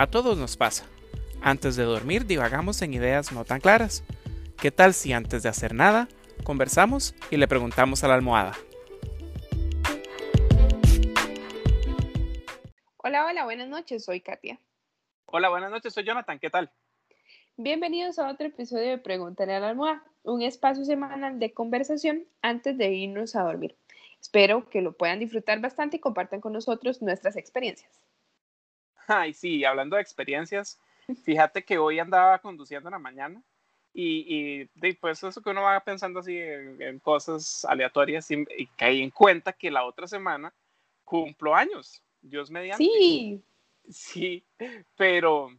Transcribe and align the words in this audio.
A 0.00 0.06
todos 0.06 0.38
nos 0.38 0.56
pasa. 0.56 0.86
Antes 1.42 1.76
de 1.76 1.82
dormir 1.82 2.24
divagamos 2.24 2.80
en 2.80 2.94
ideas 2.94 3.32
no 3.32 3.44
tan 3.44 3.60
claras. 3.60 4.02
¿Qué 4.56 4.70
tal 4.70 4.94
si 4.94 5.12
antes 5.12 5.42
de 5.42 5.50
hacer 5.50 5.74
nada, 5.74 6.08
conversamos 6.42 7.14
y 7.30 7.36
le 7.36 7.46
preguntamos 7.46 8.02
a 8.02 8.08
la 8.08 8.14
almohada? 8.14 8.54
Hola, 12.96 13.26
hola, 13.26 13.44
buenas 13.44 13.68
noches, 13.68 14.02
soy 14.02 14.22
Katia. 14.22 14.58
Hola, 15.26 15.50
buenas 15.50 15.70
noches, 15.70 15.92
soy 15.92 16.04
Jonathan, 16.04 16.38
¿qué 16.38 16.48
tal? 16.48 16.70
Bienvenidos 17.58 18.18
a 18.18 18.30
otro 18.30 18.46
episodio 18.46 18.88
de 18.88 18.96
Pregúntale 18.96 19.52
a 19.52 19.60
la 19.60 19.68
almohada, 19.68 20.02
un 20.22 20.40
espacio 20.40 20.86
semanal 20.86 21.38
de 21.38 21.52
conversación 21.52 22.24
antes 22.40 22.78
de 22.78 22.90
irnos 22.90 23.36
a 23.36 23.42
dormir. 23.42 23.76
Espero 24.18 24.66
que 24.70 24.80
lo 24.80 24.92
puedan 24.92 25.18
disfrutar 25.18 25.60
bastante 25.60 25.98
y 25.98 26.00
compartan 26.00 26.40
con 26.40 26.54
nosotros 26.54 27.02
nuestras 27.02 27.36
experiencias. 27.36 28.00
Ay, 29.06 29.34
sí, 29.34 29.64
hablando 29.64 29.96
de 29.96 30.02
experiencias, 30.02 30.80
fíjate 31.24 31.64
que 31.64 31.78
hoy 31.78 31.98
andaba 31.98 32.38
conduciendo 32.38 32.88
en 32.88 32.92
la 32.92 32.98
mañana 32.98 33.42
y, 33.92 34.62
y 34.82 34.92
pues 34.94 35.22
eso 35.22 35.42
que 35.42 35.50
uno 35.50 35.62
va 35.62 35.80
pensando 35.80 36.20
así 36.20 36.38
en, 36.38 36.98
cosas 37.00 37.64
aleatorias 37.64 38.30
y, 38.30 38.44
y, 38.56 38.66
caí 38.68 39.02
en 39.02 39.10
cuenta 39.10 39.52
que 39.52 39.70
la 39.70 39.84
otra 39.84 40.06
semana 40.06 40.54
cumplo 41.04 41.54
años, 41.54 42.02
Dios 42.20 42.50
mediante. 42.50 42.84
Sí. 42.84 43.42
Sí, 43.88 44.44
pero, 44.96 45.50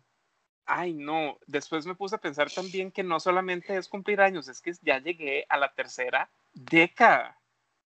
ay 0.66 0.94
no, 0.94 1.38
después 1.48 1.86
me 1.86 1.96
puse 1.96 2.16
a 2.16 2.22
pensar 2.22 2.50
también 2.50 2.92
que 2.92 3.04
no 3.04 3.20
solamente 3.20 3.76
es 3.76 3.90
cumplir 3.90 4.22
años, 4.22 4.48
es 4.48 4.62
que 4.62 4.72
ya 4.82 5.00
llegué 5.00 5.46
a 5.50 5.58
la 5.58 5.74
tercera 5.74 6.30
década, 6.54 7.38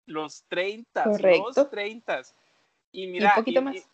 los 0.06 0.44
30, 0.46 1.06
los 1.06 1.70
30. 1.70 2.22
Y 2.92 3.08
mira, 3.08 3.30
un 3.30 3.44
poquito 3.44 3.62
más 3.62 3.88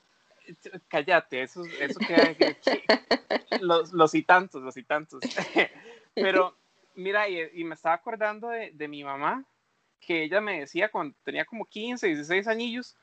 cállate, 0.88 1.44
eso, 1.44 1.64
eso 1.80 2.00
que, 2.00 2.58
los, 3.62 3.94
los 3.94 4.16
y 4.16 4.24
tantos, 4.24 4.62
los 4.62 4.78
y 4.78 4.84
tantos. 4.84 5.22
Pero 6.16 6.58
mira, 6.96 7.30
y, 7.30 7.64
me 7.64 7.76
estaba 7.76 7.96
acordando 7.96 8.50
de, 8.50 8.72
de, 8.72 8.88
mi 8.88 9.04
mamá, 9.04 9.46
que 10.00 10.24
ella 10.24 10.42
me 10.42 10.62
decía 10.62 10.90
cuando 10.90 11.16
tenía 11.24 11.46
como 11.46 11.66
15, 11.66 12.08
16 12.08 12.48
añillos, 12.48 12.96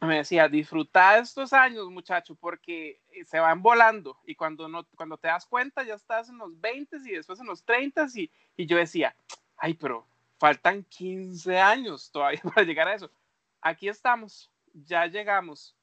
me 0.00 0.16
decía, 0.16 0.48
disfruta 0.48 1.18
estos 1.18 1.52
años, 1.52 1.90
muchacho, 1.90 2.34
porque 2.34 3.00
se 3.26 3.38
van 3.38 3.60
volando 3.62 4.18
y 4.24 4.34
cuando, 4.34 4.68
no, 4.68 4.86
cuando 4.96 5.18
te 5.18 5.28
das 5.28 5.44
cuenta 5.44 5.82
ya 5.82 5.94
estás 5.94 6.30
en 6.30 6.38
los 6.38 6.58
20 6.58 6.96
y 7.04 7.12
después 7.12 7.38
en 7.40 7.46
los 7.46 7.64
30 7.64 8.06
y, 8.14 8.30
y 8.56 8.66
yo 8.66 8.78
decía, 8.78 9.14
ay, 9.58 9.74
pero 9.74 10.06
faltan 10.38 10.84
15 10.84 11.58
años 11.58 12.10
todavía 12.10 12.40
para 12.54 12.66
llegar 12.66 12.88
a 12.88 12.94
eso. 12.94 13.10
Aquí 13.60 13.88
estamos, 13.88 14.50
ya 14.72 15.06
llegamos 15.06 15.76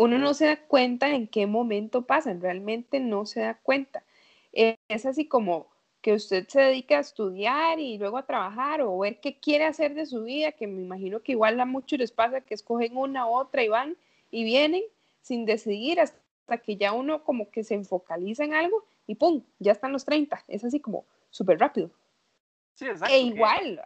uno 0.00 0.18
no 0.18 0.32
se 0.32 0.46
da 0.46 0.56
cuenta 0.56 1.10
en 1.10 1.28
qué 1.28 1.46
momento 1.46 2.06
pasan, 2.06 2.40
realmente 2.40 3.00
no 3.00 3.26
se 3.26 3.40
da 3.40 3.58
cuenta. 3.62 4.02
Es 4.50 5.04
así 5.04 5.28
como 5.28 5.68
que 6.00 6.14
usted 6.14 6.48
se 6.48 6.58
dedica 6.58 6.96
a 6.96 7.00
estudiar 7.00 7.78
y 7.78 7.98
luego 7.98 8.16
a 8.16 8.24
trabajar 8.24 8.80
o 8.80 8.98
ver 8.98 9.20
qué 9.20 9.38
quiere 9.38 9.66
hacer 9.66 9.92
de 9.92 10.06
su 10.06 10.24
vida, 10.24 10.52
que 10.52 10.66
me 10.66 10.80
imagino 10.80 11.20
que 11.20 11.32
igual 11.32 11.60
a 11.60 11.66
muchos 11.66 11.98
les 11.98 12.12
pasa 12.12 12.40
que 12.40 12.54
escogen 12.54 12.96
una 12.96 13.26
u 13.26 13.34
otra 13.34 13.62
y 13.62 13.68
van 13.68 13.98
y 14.30 14.42
vienen 14.42 14.82
sin 15.20 15.44
decidir 15.44 16.00
hasta 16.00 16.56
que 16.64 16.76
ya 16.76 16.94
uno 16.94 17.22
como 17.22 17.50
que 17.50 17.62
se 17.62 17.74
enfocaliza 17.74 18.44
en 18.44 18.54
algo 18.54 18.86
y 19.06 19.16
¡pum! 19.16 19.44
Ya 19.58 19.72
están 19.72 19.92
los 19.92 20.06
30. 20.06 20.42
Es 20.48 20.64
así 20.64 20.80
como 20.80 21.04
súper 21.28 21.58
rápido. 21.58 21.90
Sí, 22.72 22.86
exacto. 22.86 23.14
E 23.14 23.20
igual, 23.20 23.84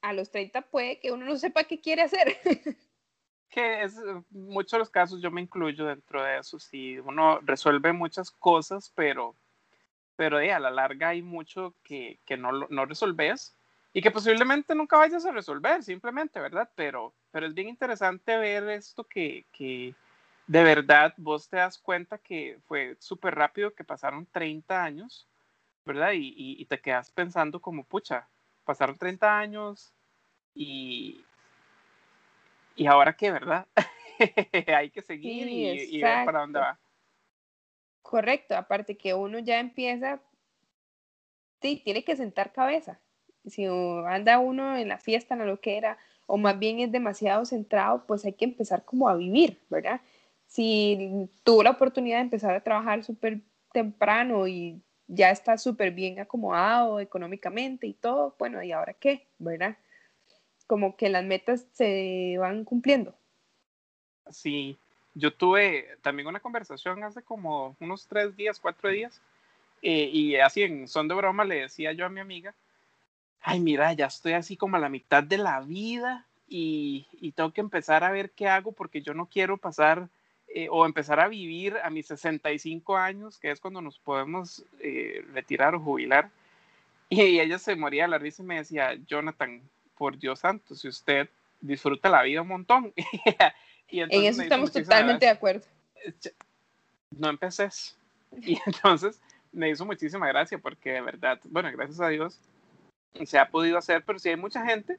a 0.00 0.14
los 0.14 0.30
30 0.30 0.62
puede 0.62 1.00
que 1.00 1.12
uno 1.12 1.26
no 1.26 1.36
sepa 1.36 1.64
qué 1.64 1.82
quiere 1.82 2.00
hacer. 2.00 2.38
que 3.50 3.82
es 3.82 3.98
eh, 3.98 4.22
muchos 4.30 4.78
los 4.78 4.90
casos 4.90 5.20
yo 5.20 5.30
me 5.30 5.42
incluyo 5.42 5.84
dentro 5.84 6.22
de 6.22 6.38
eso, 6.38 6.58
si 6.58 6.98
uno 6.98 7.40
resuelve 7.40 7.92
muchas 7.92 8.30
cosas, 8.30 8.92
pero, 8.94 9.34
pero 10.16 10.38
a 10.38 10.58
la 10.58 10.70
larga 10.70 11.08
hay 11.08 11.22
mucho 11.22 11.74
que, 11.82 12.20
que 12.24 12.36
no, 12.36 12.52
no 12.52 12.86
resolves 12.86 13.54
y 13.92 14.00
que 14.00 14.10
posiblemente 14.10 14.74
nunca 14.74 14.96
vayas 14.96 15.26
a 15.26 15.32
resolver, 15.32 15.82
simplemente, 15.82 16.38
¿verdad? 16.38 16.70
Pero, 16.76 17.12
pero 17.32 17.46
es 17.46 17.54
bien 17.54 17.68
interesante 17.68 18.38
ver 18.38 18.68
esto 18.68 19.04
que, 19.04 19.44
que 19.52 19.94
de 20.46 20.62
verdad 20.62 21.12
vos 21.16 21.48
te 21.48 21.56
das 21.56 21.76
cuenta 21.76 22.18
que 22.18 22.58
fue 22.66 22.96
súper 23.00 23.34
rápido, 23.34 23.74
que 23.74 23.82
pasaron 23.82 24.26
30 24.26 24.82
años, 24.82 25.26
¿verdad? 25.84 26.12
Y, 26.12 26.28
y, 26.28 26.62
y 26.62 26.64
te 26.66 26.80
quedas 26.80 27.10
pensando 27.10 27.60
como, 27.60 27.82
pucha, 27.84 28.28
pasaron 28.64 28.96
30 28.96 29.38
años 29.38 29.92
y, 30.54 31.24
¿y 32.76 32.86
ahora 32.86 33.14
qué, 33.14 33.30
verdad? 33.30 33.66
Hay 34.76 34.90
que 34.90 35.02
seguir 35.02 35.48
y, 35.48 36.02
ver 36.02 36.24
para 36.24 36.40
dónde 36.40 36.60
va. 36.60 36.78
Correcto, 38.02 38.56
aparte 38.56 38.96
que 38.96 39.14
uno 39.14 39.38
ya 39.38 39.60
empieza, 39.60 40.20
sí, 41.62 41.80
tiene 41.84 42.02
que 42.04 42.16
sentar 42.16 42.52
cabeza. 42.52 42.98
Si 43.46 43.64
anda 43.64 44.38
uno 44.38 44.76
en 44.76 44.88
la 44.88 44.98
fiesta, 44.98 45.34
en 45.34 45.46
lo 45.46 45.60
que 45.60 45.76
era, 45.76 45.96
o 46.26 46.36
más 46.36 46.58
bien 46.58 46.80
es 46.80 46.92
demasiado 46.92 47.44
centrado, 47.44 48.04
pues 48.06 48.24
hay 48.24 48.32
que 48.34 48.44
empezar 48.44 48.84
como 48.84 49.08
a 49.08 49.16
vivir, 49.16 49.60
¿verdad? 49.68 50.00
Si 50.46 51.28
tuvo 51.44 51.62
la 51.62 51.70
oportunidad 51.70 52.18
de 52.18 52.24
empezar 52.24 52.54
a 52.54 52.62
trabajar 52.62 53.04
súper 53.04 53.40
temprano 53.72 54.46
y 54.48 54.82
ya 55.06 55.30
está 55.30 55.58
súper 55.58 55.92
bien 55.92 56.20
acomodado 56.20 57.00
económicamente 57.00 57.86
y 57.86 57.94
todo, 57.94 58.34
bueno, 58.38 58.62
¿y 58.62 58.72
ahora 58.72 58.94
qué? 58.94 59.28
¿Verdad? 59.38 59.76
Como 60.70 60.96
que 60.96 61.08
las 61.08 61.24
metas 61.24 61.66
se 61.72 62.36
van 62.38 62.64
cumpliendo. 62.64 63.12
Sí, 64.30 64.78
yo 65.14 65.34
tuve 65.34 65.98
también 66.00 66.28
una 66.28 66.38
conversación 66.38 67.02
hace 67.02 67.22
como 67.22 67.74
unos 67.80 68.06
tres 68.06 68.36
días, 68.36 68.60
cuatro 68.60 68.88
días, 68.88 69.20
eh, 69.82 70.08
y 70.12 70.36
así 70.36 70.62
en 70.62 70.86
son 70.86 71.08
de 71.08 71.16
broma 71.16 71.44
le 71.44 71.62
decía 71.62 71.90
yo 71.90 72.06
a 72.06 72.08
mi 72.08 72.20
amiga, 72.20 72.54
ay 73.40 73.58
mira, 73.58 73.92
ya 73.94 74.06
estoy 74.06 74.34
así 74.34 74.56
como 74.56 74.76
a 74.76 74.78
la 74.78 74.88
mitad 74.88 75.24
de 75.24 75.38
la 75.38 75.58
vida 75.58 76.28
y, 76.48 77.08
y 77.14 77.32
tengo 77.32 77.52
que 77.52 77.62
empezar 77.62 78.04
a 78.04 78.12
ver 78.12 78.30
qué 78.30 78.46
hago 78.46 78.70
porque 78.70 79.02
yo 79.02 79.12
no 79.12 79.26
quiero 79.26 79.56
pasar 79.56 80.08
eh, 80.46 80.68
o 80.70 80.86
empezar 80.86 81.18
a 81.18 81.26
vivir 81.26 81.78
a 81.82 81.90
mis 81.90 82.06
65 82.06 82.96
años, 82.96 83.40
que 83.40 83.50
es 83.50 83.58
cuando 83.58 83.82
nos 83.82 83.98
podemos 83.98 84.64
eh, 84.78 85.24
retirar 85.32 85.74
o 85.74 85.80
jubilar. 85.80 86.30
Y 87.08 87.40
ella 87.40 87.58
se 87.58 87.74
moría 87.74 88.04
de 88.04 88.10
la 88.10 88.18
risa 88.18 88.44
y 88.44 88.46
me 88.46 88.58
decía, 88.58 88.94
Jonathan, 89.08 89.62
por 90.00 90.16
Dios 90.16 90.40
santo, 90.40 90.74
si 90.74 90.88
usted 90.88 91.28
disfruta 91.60 92.08
la 92.08 92.22
vida 92.22 92.40
un 92.40 92.48
montón. 92.48 92.94
y 93.86 94.00
en 94.00 94.08
eso 94.10 94.40
estamos 94.40 94.72
totalmente 94.72 95.26
de 95.26 95.32
acuerdo. 95.32 95.66
No 97.10 97.28
empeces. 97.28 97.98
Y 98.42 98.56
entonces 98.64 99.20
me 99.52 99.68
hizo 99.68 99.84
muchísima 99.84 100.28
gracia 100.28 100.56
porque 100.56 100.92
de 100.92 101.00
verdad, 101.02 101.38
bueno, 101.44 101.68
gracias 101.72 102.00
a 102.00 102.08
Dios 102.08 102.38
se 103.24 103.38
ha 103.38 103.50
podido 103.50 103.76
hacer, 103.76 104.04
pero 104.06 104.20
sí 104.20 104.28
hay 104.30 104.36
mucha 104.36 104.64
gente 104.64 104.98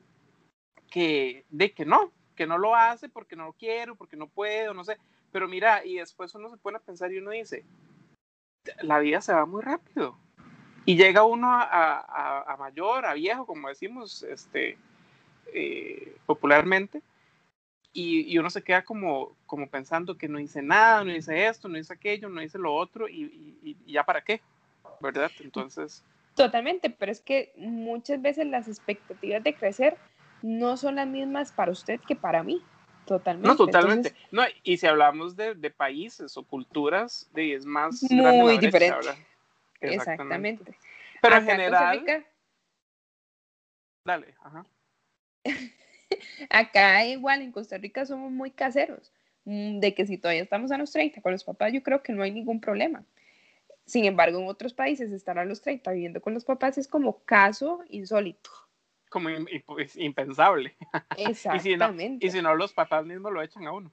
que 0.91 1.45
de 1.49 1.71
que 1.71 1.85
no, 1.85 2.11
que 2.35 2.45
no 2.45 2.59
lo 2.59 2.75
hace 2.75 3.09
porque 3.09 3.37
no 3.37 3.45
lo 3.45 3.53
quiero, 3.53 3.95
porque 3.95 4.17
no 4.17 4.27
puedo, 4.27 4.75
no 4.75 4.83
sé. 4.83 4.97
Pero 5.31 5.47
mira, 5.47 5.83
y 5.83 5.95
después 5.95 6.35
uno 6.35 6.49
se 6.49 6.57
pone 6.57 6.77
a 6.77 6.81
pensar 6.81 7.11
y 7.11 7.17
uno 7.17 7.31
dice, 7.31 7.65
la 8.81 8.99
vida 8.99 9.21
se 9.21 9.33
va 9.33 9.47
muy 9.47 9.63
rápido. 9.63 10.15
Y 10.85 10.95
llega 10.95 11.23
uno 11.23 11.49
a, 11.49 11.63
a, 11.63 12.53
a 12.53 12.57
mayor, 12.57 13.05
a 13.05 13.13
viejo, 13.13 13.47
como 13.47 13.69
decimos, 13.69 14.23
este, 14.23 14.77
eh, 15.53 16.15
popularmente, 16.25 17.01
y, 17.93 18.33
y, 18.33 18.37
uno 18.37 18.49
se 18.49 18.63
queda 18.63 18.83
como, 18.83 19.35
como 19.45 19.67
pensando 19.69 20.17
que 20.17 20.29
no 20.29 20.39
hice 20.39 20.61
nada, 20.61 21.03
no 21.03 21.13
hice 21.13 21.47
esto, 21.47 21.67
no 21.67 21.77
hice 21.77 21.93
aquello, 21.93 22.29
no 22.29 22.41
hice 22.41 22.57
lo 22.57 22.73
otro, 22.73 23.09
y, 23.09 23.57
y, 23.61 23.77
y 23.85 23.91
ya 23.91 24.05
para 24.05 24.21
qué, 24.21 24.41
¿verdad? 25.01 25.29
Entonces... 25.41 26.03
Totalmente, 26.35 26.89
pero 26.89 27.11
es 27.11 27.19
que 27.19 27.51
muchas 27.57 28.21
veces 28.21 28.47
las 28.47 28.69
expectativas 28.69 29.43
de 29.43 29.53
crecer 29.53 29.97
no 30.41 30.77
son 30.77 30.95
las 30.95 31.07
mismas 31.07 31.51
para 31.51 31.71
usted 31.71 31.99
que 32.07 32.15
para 32.15 32.43
mí. 32.43 32.63
Totalmente. 33.05 33.47
No, 33.47 33.55
totalmente. 33.55 34.15
no, 34.31 34.43
y 34.63 34.77
si 34.77 34.87
hablamos 34.87 35.35
de, 35.35 35.55
de, 35.55 35.69
países 35.69 36.37
o 36.37 36.43
culturas, 36.43 37.29
de, 37.33 37.55
es 37.55 37.65
más 37.65 38.03
muy 38.09 38.57
diferente. 38.57 39.09
Exactamente. 39.81 40.77
Pero 41.21 41.35
en 41.35 41.45
general. 41.45 42.25
Dale, 44.05 44.35
ajá. 44.41 44.65
Acá 46.49 47.05
igual 47.05 47.41
en 47.41 47.51
Costa 47.51 47.77
Rica 47.77 48.05
somos 48.05 48.31
muy 48.31 48.51
caseros, 48.51 49.11
mm, 49.45 49.79
de 49.79 49.93
que 49.93 50.05
si 50.05 50.17
todavía 50.17 50.43
estamos 50.43 50.71
a 50.71 50.77
los 50.77 50.91
30 50.91 51.21
con 51.21 51.31
los 51.31 51.43
papás, 51.43 51.73
yo 51.73 51.83
creo 51.83 52.03
que 52.03 52.13
no 52.13 52.23
hay 52.23 52.31
ningún 52.31 52.59
problema. 52.59 53.03
Sin 53.85 54.05
embargo, 54.05 54.39
en 54.39 54.47
otros 54.47 54.73
países 54.73 55.11
estar 55.11 55.37
a 55.39 55.45
los 55.45 55.61
30 55.61 55.91
viviendo 55.91 56.21
con 56.21 56.33
los 56.33 56.45
papás 56.45 56.77
es 56.77 56.87
como 56.87 57.23
caso 57.23 57.83
insólito. 57.89 58.49
Como 59.09 59.29
pues, 59.65 59.97
impensable. 59.97 60.75
Exactamente. 61.17 62.25
y, 62.25 62.31
si 62.31 62.41
no, 62.41 62.55
los 62.55 62.73
papás 62.73 63.05
mismos 63.05 63.33
lo 63.33 63.41
echan 63.41 63.67
a 63.67 63.73
uno. 63.73 63.91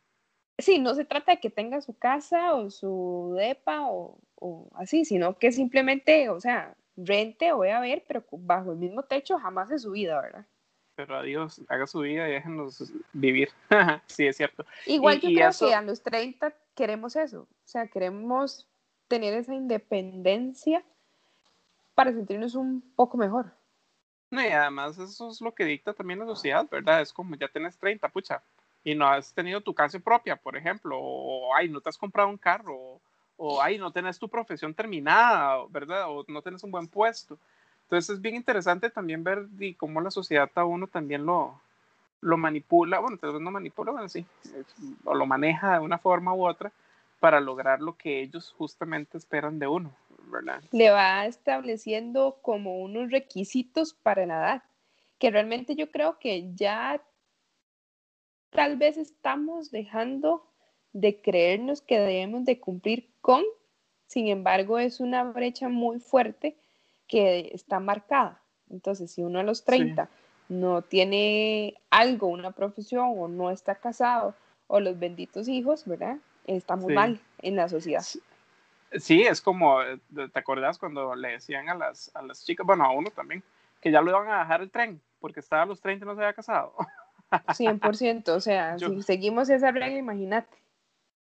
Sí, 0.59 0.79
no 0.79 0.95
se 0.95 1.05
trata 1.05 1.33
de 1.33 1.41
que 1.41 1.51
tenga 1.51 1.81
su 1.81 1.97
casa 1.97 2.55
o 2.55 2.71
su 2.71 3.35
depa 3.37 3.89
o, 3.89 4.19
o 4.37 4.69
así, 4.75 5.05
sino 5.05 5.39
que 5.39 5.53
simplemente, 5.53 6.29
o 6.29 6.41
sea, 6.41 6.77
rente 6.97 7.53
o 7.53 7.59
voy 7.59 7.69
a 7.69 7.81
ver, 7.81 8.05
pero 8.07 8.25
bajo 8.33 8.73
el 8.73 8.79
mismo 8.79 9.05
techo 9.05 9.39
jamás 9.39 9.71
en 9.71 9.79
su 9.79 9.93
vida, 9.93 10.21
¿verdad? 10.21 10.47
Pero 10.99 11.17
adiós, 11.17 11.63
haga 11.69 11.87
su 11.87 12.01
vida 12.01 12.29
y 12.29 12.33
déjenos 12.33 12.93
vivir. 13.13 13.51
sí, 14.07 14.27
es 14.27 14.37
cierto. 14.37 14.67
Igual 14.85 15.21
yo 15.21 15.29
creo 15.29 15.51
que 15.57 15.73
a 15.73 15.81
los 15.81 16.03
30 16.03 16.53
queremos 16.75 17.15
eso, 17.15 17.43
o 17.43 17.69
sea, 17.69 17.87
queremos 17.87 18.67
tener 19.07 19.33
esa 19.35 19.55
independencia 19.55 20.83
para 21.95 22.11
sentirnos 22.11 22.57
un 22.57 22.81
poco 22.97 23.17
mejor. 23.17 23.53
No, 24.33 24.43
y 24.43 24.49
además 24.49 24.99
eso 24.99 25.31
es 25.31 25.41
lo 25.41 25.55
que 25.55 25.67
dicta 25.67 25.95
también 25.95 26.19
la 26.19 26.27
sociedad, 26.27 26.67
¿verdad? 26.69 27.01
Es 27.01 27.13
como 27.13 27.37
ya 27.37 27.47
tienes 27.47 27.79
30, 27.79 28.09
pucha, 28.09 28.43
y 28.83 28.97
no 28.97 29.07
has 29.07 29.33
tenido 29.33 29.61
tu 29.61 29.73
casa 29.73 30.01
propia, 30.01 30.35
por 30.35 30.57
ejemplo, 30.57 30.99
o 30.99 31.55
ay, 31.55 31.69
no 31.69 31.81
te 31.81 31.91
has 31.91 31.97
comprado 31.97 32.29
un 32.29 32.39
carro, 32.39 32.75
o, 32.77 33.01
o 33.37 33.63
ay, 33.63 33.79
no 33.79 33.93
tenés 33.93 34.19
tu 34.19 34.29
profesión 34.29 34.75
terminada, 34.75 35.65
¿verdad? 35.71 36.07
O 36.09 36.25
no 36.27 36.43
tienes 36.43 36.65
un 36.65 36.73
buen 36.73 36.89
puesto. 36.89 37.39
Entonces 37.89 38.17
es 38.17 38.21
bien 38.21 38.35
interesante 38.35 38.91
también 38.91 39.25
ver 39.25 39.47
cómo 39.79 40.03
la 40.03 40.11
sociedad 40.11 40.51
a 40.57 40.65
uno 40.67 40.89
también 40.89 41.25
lo, 41.25 41.59
lo 42.21 42.37
manipula, 42.37 42.99
bueno, 42.99 43.17
tal 43.17 43.33
vez 43.33 43.41
no 43.41 43.51
manipula, 43.51 43.93
bueno, 43.93 44.11
sí, 44.11 44.27
o 45.05 45.15
lo 45.15 45.25
maneja 45.25 45.73
de 45.73 45.79
una 45.81 45.97
forma 45.97 46.35
u 46.35 46.47
otra 46.47 46.71
para 47.19 47.41
lograr 47.41 47.81
lo 47.81 47.97
que 47.97 48.21
ellos 48.21 48.55
justamente 48.59 49.17
esperan 49.17 49.59
de 49.59 49.69
uno, 49.69 49.91
¿verdad? 50.31 50.63
Le 50.71 50.91
va 50.91 51.25
estableciendo 51.25 52.37
como 52.43 52.79
unos 52.79 53.11
requisitos 53.11 53.95
para 53.95 54.27
la 54.27 54.35
edad, 54.39 54.63
que 55.19 55.31
realmente 55.31 55.75
yo 55.75 55.91
creo 55.91 56.19
que 56.19 56.53
ya 56.55 57.03
tal 58.51 58.77
vez 58.77 58.99
estamos 58.99 59.71
dejando 59.71 60.47
de 60.93 61.23
creernos 61.23 61.81
que 61.81 61.99
debemos 61.99 62.45
de 62.45 62.61
cumplir 62.61 63.09
con, 63.23 63.45
sin 64.09 64.29
embargo 64.29 64.79
es 64.79 65.01
una 65.01 65.25
brecha 65.25 65.71
muy 65.71 66.01
fuerte 66.01 66.55
que 67.09 67.51
está 67.53 67.81
marcada. 67.81 68.41
Entonces, 68.71 69.11
si 69.11 69.23
uno 69.23 69.41
a 69.41 69.43
los 69.43 69.65
30 69.65 70.09
no 70.49 70.83
tiene 70.83 71.75
algo, 71.91 72.29
una 72.29 72.53
profesión, 72.53 73.15
o 73.17 73.29
no 73.29 73.51
está 73.51 73.75
casado, 73.75 74.35
o 74.67 74.81
los 74.81 74.99
benditos 74.99 75.49
hijos, 75.49 75.87
¿verdad? 75.87 76.19
Estamos 76.47 76.93
mal 76.93 77.21
en 77.39 77.57
la 77.57 77.69
sociedad. 77.69 78.05
Sí, 78.93 79.23
es 79.23 79.41
como, 79.41 79.83
eh, 79.83 79.99
¿te 80.33 80.39
acordás 80.39 80.79
cuando 80.79 81.15
le 81.15 81.29
decían 81.33 81.69
a 81.69 81.75
las, 81.75 82.11
a 82.15 82.23
las 82.23 82.45
chicas, 82.45 82.67
bueno, 82.67 82.85
a 82.85 82.91
uno 82.91 83.11
también, 83.11 83.43
que 83.81 83.91
ya 83.91 84.01
lo 84.01 84.11
iban 84.11 84.29
a 84.29 84.41
dejar 84.41 84.63
el 84.63 84.71
tren 84.71 85.01
porque 85.21 85.41
estaba 85.41 85.63
a 85.63 85.67
los 85.67 85.81
30 85.81 86.05
y 86.05 86.09
no 86.09 86.15
se 86.15 86.23
había 86.23 86.35
casado? 86.35 86.75
100%, 87.31 88.29
o 88.29 88.41
sea, 88.41 88.79
si 88.79 89.03
seguimos 89.03 89.51
esa 89.51 89.71
regla, 89.71 89.99
imagínate. 89.99 90.57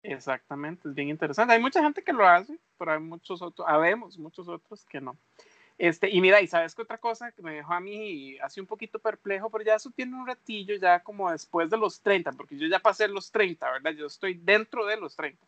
Exactamente, 0.03 0.89
es 0.89 0.95
bien 0.95 1.09
interesante. 1.09 1.55
Hay 1.55 1.61
mucha 1.61 1.81
gente 1.81 2.03
que 2.03 2.13
lo 2.13 2.27
hace, 2.27 2.59
pero 2.77 2.93
hay 2.93 2.99
muchos 2.99 3.41
otros, 3.41 3.67
habemos 3.69 4.19
muchos 4.19 4.49
otros 4.49 4.85
que 4.87 5.01
no. 5.01 5.17
Este, 5.83 6.09
y 6.09 6.21
mira, 6.21 6.41
y 6.41 6.47
sabes 6.47 6.77
que 6.77 6.83
otra 6.83 6.99
cosa 6.99 7.33
que 7.33 7.43
me 7.43 7.55
dejó 7.55 7.73
a 7.73 7.81
mí 7.81 8.39
así 8.39 8.61
un 8.61 8.69
poquito 8.69 9.01
perplejo, 9.01 9.51
pero 9.51 9.65
ya 9.65 9.75
eso 9.75 9.91
tiene 9.91 10.15
un 10.15 10.25
ratillo, 10.25 10.77
ya 10.77 11.03
como 11.03 11.29
después 11.29 11.71
de 11.71 11.77
los 11.77 12.01
30, 12.01 12.31
porque 12.35 12.57
yo 12.57 12.69
ya 12.69 12.79
pasé 12.79 13.09
los 13.09 13.33
30, 13.33 13.69
¿verdad? 13.69 13.91
Yo 13.91 14.07
estoy 14.07 14.35
dentro 14.35 14.87
de 14.87 14.97
los 14.97 15.17
30. 15.17 15.45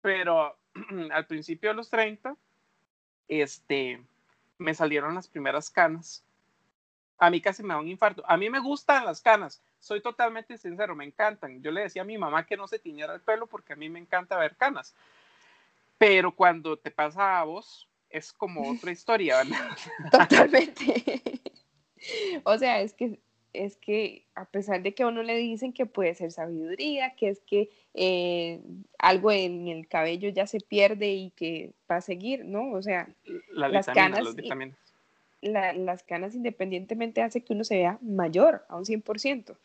Pero 0.00 0.56
al 1.12 1.26
principio 1.26 1.70
de 1.70 1.74
los 1.74 1.90
30, 1.90 2.36
este, 3.26 4.00
me 4.56 4.72
salieron 4.72 5.16
las 5.16 5.26
primeras 5.26 5.68
canas. 5.68 6.22
A 7.18 7.28
mí 7.28 7.40
casi 7.40 7.64
me 7.64 7.74
da 7.74 7.80
un 7.80 7.88
infarto. 7.88 8.22
A 8.28 8.36
mí 8.36 8.48
me 8.48 8.60
gustan 8.60 9.04
las 9.04 9.20
canas, 9.20 9.64
soy 9.80 10.00
totalmente 10.00 10.58
sincero, 10.58 10.94
me 10.94 11.06
encantan. 11.06 11.60
Yo 11.60 11.72
le 11.72 11.80
decía 11.80 12.02
a 12.02 12.04
mi 12.04 12.18
mamá 12.18 12.46
que 12.46 12.56
no 12.56 12.68
se 12.68 12.78
tiñera 12.78 13.14
el 13.16 13.20
pelo 13.20 13.48
porque 13.48 13.72
a 13.72 13.76
mí 13.76 13.90
me 13.90 13.98
encanta 13.98 14.38
ver 14.38 14.54
canas. 14.54 14.94
Pero 15.98 16.30
cuando 16.30 16.76
te 16.76 16.92
pasa 16.92 17.40
a 17.40 17.42
vos, 17.42 17.88
es 18.12 18.32
como 18.32 18.70
otra 18.70 18.92
historia, 18.92 19.38
¿verdad? 19.38 19.76
Totalmente. 20.12 21.22
o 22.44 22.58
sea, 22.58 22.80
es 22.80 22.92
que, 22.92 23.18
es 23.52 23.76
que 23.76 24.24
a 24.34 24.44
pesar 24.44 24.82
de 24.82 24.94
que 24.94 25.02
a 25.02 25.08
uno 25.08 25.22
le 25.22 25.36
dicen 25.36 25.72
que 25.72 25.86
puede 25.86 26.14
ser 26.14 26.30
sabiduría, 26.30 27.14
que 27.16 27.30
es 27.30 27.40
que 27.46 27.70
eh, 27.94 28.60
algo 28.98 29.30
en 29.30 29.68
el 29.68 29.88
cabello 29.88 30.28
ya 30.28 30.46
se 30.46 30.60
pierde 30.60 31.12
y 31.12 31.30
que 31.30 31.72
va 31.90 31.96
a 31.96 32.00
seguir, 32.00 32.44
¿no? 32.44 32.72
O 32.72 32.82
sea, 32.82 33.08
las 33.50 33.86
canas, 33.86 34.24
las 35.40 36.02
canas 36.04 36.34
independientemente 36.34 37.22
hace 37.22 37.42
que 37.42 37.52
uno 37.52 37.64
se 37.64 37.76
vea 37.76 37.98
mayor 38.00 38.64
a 38.68 38.76
un 38.76 38.84
100%. 38.84 39.56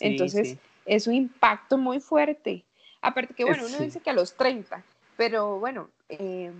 Entonces, 0.00 0.56
es 0.86 1.06
un 1.06 1.14
impacto 1.14 1.78
muy 1.78 2.00
fuerte. 2.00 2.64
Aparte 3.00 3.34
que, 3.34 3.44
bueno, 3.44 3.64
uno 3.66 3.78
dice 3.78 4.00
que 4.00 4.10
a 4.10 4.14
los 4.14 4.34
30, 4.34 4.84
pero 5.16 5.58
bueno, 5.58 5.90
eh, 6.08 6.52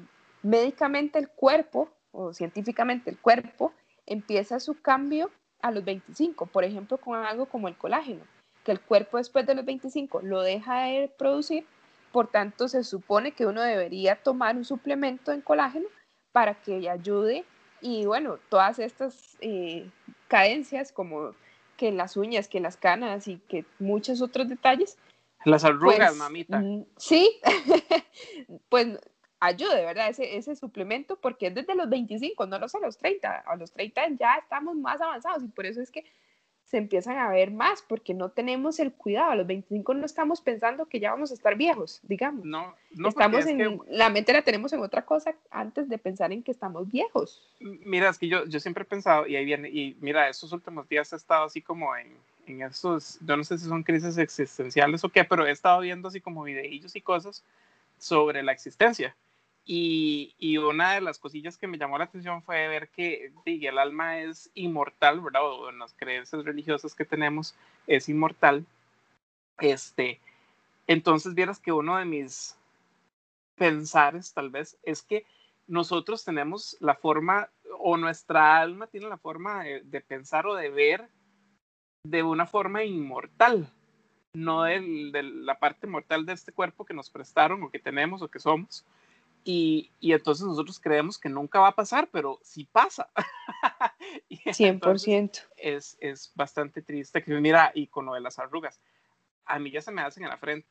médicamente 0.42 1.18
el 1.18 1.28
cuerpo, 1.28 1.90
o 2.10 2.32
científicamente 2.32 3.10
el 3.10 3.18
cuerpo, 3.18 3.72
empieza 4.06 4.60
su 4.60 4.80
cambio 4.80 5.30
a 5.60 5.70
los 5.70 5.84
25, 5.84 6.46
por 6.46 6.64
ejemplo, 6.64 6.98
con 6.98 7.24
algo 7.24 7.46
como 7.46 7.68
el 7.68 7.76
colágeno, 7.76 8.24
que 8.64 8.72
el 8.72 8.80
cuerpo 8.80 9.18
después 9.18 9.46
de 9.46 9.54
los 9.54 9.64
25 9.64 10.22
lo 10.22 10.42
deja 10.42 10.82
de 10.82 11.10
producir, 11.16 11.66
por 12.10 12.28
tanto 12.28 12.68
se 12.68 12.84
supone 12.84 13.32
que 13.32 13.46
uno 13.46 13.62
debería 13.62 14.16
tomar 14.16 14.56
un 14.56 14.64
suplemento 14.64 15.32
en 15.32 15.40
colágeno 15.40 15.86
para 16.32 16.54
que 16.54 16.88
ayude 16.88 17.44
y 17.80 18.06
bueno, 18.06 18.38
todas 18.48 18.78
estas 18.78 19.36
eh, 19.40 19.88
cadencias 20.28 20.92
como 20.92 21.34
que 21.76 21.90
las 21.90 22.16
uñas, 22.16 22.48
que 22.48 22.60
las 22.60 22.76
canas 22.76 23.26
y 23.26 23.38
que 23.48 23.64
muchos 23.78 24.22
otros 24.22 24.48
detalles. 24.48 24.98
Las 25.44 25.64
arrugas, 25.64 26.10
pues, 26.10 26.16
mamita. 26.16 26.60
Mm, 26.60 26.84
sí, 26.96 27.40
pues 28.68 28.98
ayude, 29.42 29.84
¿verdad? 29.84 30.08
Ese, 30.08 30.36
ese 30.36 30.54
suplemento, 30.54 31.16
porque 31.16 31.48
es 31.48 31.54
desde 31.54 31.74
los 31.74 31.90
25, 31.90 32.46
no 32.46 32.58
los 32.58 32.74
a 32.74 32.78
los 32.78 32.96
30. 32.96 33.40
A 33.40 33.56
los 33.56 33.72
30 33.72 34.08
ya 34.18 34.36
estamos 34.36 34.76
más 34.76 35.00
avanzados 35.00 35.42
y 35.42 35.48
por 35.48 35.66
eso 35.66 35.80
es 35.80 35.90
que 35.90 36.04
se 36.64 36.78
empiezan 36.78 37.18
a 37.18 37.28
ver 37.28 37.50
más, 37.50 37.82
porque 37.82 38.14
no 38.14 38.30
tenemos 38.30 38.78
el 38.78 38.92
cuidado. 38.92 39.32
A 39.32 39.34
los 39.34 39.46
25 39.46 39.92
no 39.94 40.06
estamos 40.06 40.40
pensando 40.40 40.86
que 40.86 41.00
ya 41.00 41.10
vamos 41.10 41.30
a 41.30 41.34
estar 41.34 41.56
viejos, 41.56 42.00
digamos. 42.04 42.44
No, 42.46 42.74
no 42.92 43.08
estamos 43.08 43.44
en, 43.44 43.80
la 43.88 44.08
mente 44.08 44.32
la 44.32 44.42
tenemos 44.42 44.72
en 44.72 44.80
otra 44.80 45.04
cosa 45.04 45.34
antes 45.50 45.88
de 45.88 45.98
pensar 45.98 46.32
en 46.32 46.42
que 46.42 46.50
estamos 46.50 46.90
viejos. 46.90 47.46
Mira, 47.60 48.08
es 48.08 48.18
que 48.18 48.28
yo, 48.28 48.46
yo 48.46 48.58
siempre 48.58 48.84
he 48.84 48.86
pensado, 48.86 49.26
y 49.26 49.36
ahí 49.36 49.44
viene, 49.44 49.68
y 49.68 49.96
mira, 50.00 50.28
estos 50.28 50.52
últimos 50.52 50.88
días 50.88 51.12
he 51.12 51.16
estado 51.16 51.44
así 51.44 51.60
como 51.60 51.94
en, 51.94 52.16
en 52.46 52.62
esos, 52.62 53.18
yo 53.20 53.36
no 53.36 53.44
sé 53.44 53.58
si 53.58 53.66
son 53.66 53.82
crisis 53.82 54.16
existenciales 54.16 55.04
o 55.04 55.10
qué, 55.10 55.24
pero 55.24 55.44
he 55.46 55.50
estado 55.50 55.80
viendo 55.80 56.08
así 56.08 56.22
como 56.22 56.44
videillos 56.44 56.96
y 56.96 57.02
cosas 57.02 57.44
sobre 57.98 58.42
la 58.42 58.52
existencia. 58.52 59.14
Y, 59.64 60.34
y, 60.38 60.58
una 60.58 60.94
de 60.94 61.00
las 61.00 61.20
cosillas 61.20 61.56
que 61.56 61.68
me 61.68 61.78
llamó 61.78 61.96
la 61.96 62.04
atención 62.04 62.42
fue 62.42 62.66
ver 62.66 62.88
que 62.88 63.32
el 63.44 63.78
alma 63.78 64.18
es 64.18 64.50
inmortal, 64.54 65.20
¿verdad? 65.20 65.48
O 65.48 65.70
en 65.70 65.78
las 65.78 65.94
creencias 65.94 66.44
religiosas 66.44 66.94
que 66.94 67.04
tenemos 67.04 67.54
es 67.86 68.08
inmortal. 68.08 68.66
Este, 69.58 70.20
entonces 70.88 71.34
vieras 71.34 71.60
que 71.60 71.70
uno 71.70 71.96
de 71.96 72.04
mis 72.04 72.56
pensares 73.54 74.32
tal 74.32 74.50
vez 74.50 74.76
es 74.82 75.02
que 75.02 75.24
nosotros 75.68 76.24
tenemos 76.24 76.76
la 76.80 76.96
forma, 76.96 77.48
o 77.78 77.96
nuestra 77.96 78.60
alma 78.60 78.88
tiene 78.88 79.08
la 79.08 79.18
forma 79.18 79.62
de, 79.62 79.82
de 79.82 80.00
pensar 80.00 80.46
o 80.46 80.54
de 80.54 80.70
ver 80.70 81.08
de 82.04 82.22
una 82.22 82.46
forma 82.46 82.82
inmortal, 82.82 83.70
no 84.34 84.64
de 84.64 85.22
la 85.22 85.58
parte 85.58 85.86
mortal 85.86 86.26
de 86.26 86.32
este 86.32 86.52
cuerpo 86.52 86.84
que 86.84 86.94
nos 86.94 87.10
prestaron 87.10 87.62
o 87.62 87.70
que 87.70 87.78
tenemos 87.78 88.22
o 88.22 88.28
que 88.28 88.40
somos, 88.40 88.84
y, 89.44 89.92
y, 89.98 90.12
entonces 90.12 90.46
nosotros 90.46 90.78
creemos 90.78 91.18
que 91.18 91.28
nunca 91.28 91.60
va 91.60 91.68
a 91.68 91.74
pasar, 91.74 92.08
pero 92.10 92.38
sí 92.42 92.68
pasa. 92.70 93.10
100%. 94.28 95.48
Es, 95.56 95.96
es 96.00 96.32
bastante 96.34 96.82
triste 96.82 97.22
que 97.22 97.32
mira, 97.40 97.72
y 97.74 97.86
con 97.88 98.06
lo 98.06 98.14
de 98.14 98.20
las 98.20 98.38
arrugas, 98.38 98.80
a 99.44 99.58
mí 99.58 99.70
ya 99.70 99.80
se 99.80 99.90
me 99.90 100.02
hacen 100.02 100.24
en 100.24 100.30
la 100.30 100.38
frente. 100.38 100.68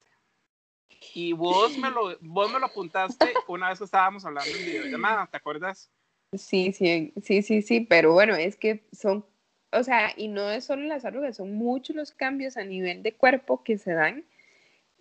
Y 1.13 1.33
vos 1.33 1.77
me 1.77 1.89
lo, 1.89 2.17
vos 2.21 2.51
me 2.51 2.59
lo 2.59 2.67
apuntaste 2.67 3.25
una 3.47 3.69
vez 3.69 3.79
que 3.79 3.85
estábamos 3.85 4.25
hablando 4.25 4.51
en 4.51 4.65
videollamada, 4.65 5.27
¿te 5.27 5.37
acuerdas? 5.37 5.91
Sí, 6.33 6.71
sí, 6.71 7.13
sí, 7.21 7.41
sí, 7.41 7.61
sí, 7.61 7.81
pero 7.81 8.13
bueno, 8.13 8.35
es 8.35 8.55
que 8.55 8.87
son, 8.93 9.25
o 9.73 9.83
sea, 9.83 10.13
y 10.15 10.29
no 10.29 10.49
es 10.49 10.63
solo 10.63 10.83
las 10.83 11.03
arrugas, 11.03 11.35
son 11.35 11.53
muchos 11.53 11.95
los 11.95 12.11
cambios 12.11 12.55
a 12.55 12.63
nivel 12.63 13.03
de 13.03 13.13
cuerpo 13.15 13.63
que 13.63 13.77
se 13.77 13.91
dan 13.91 14.25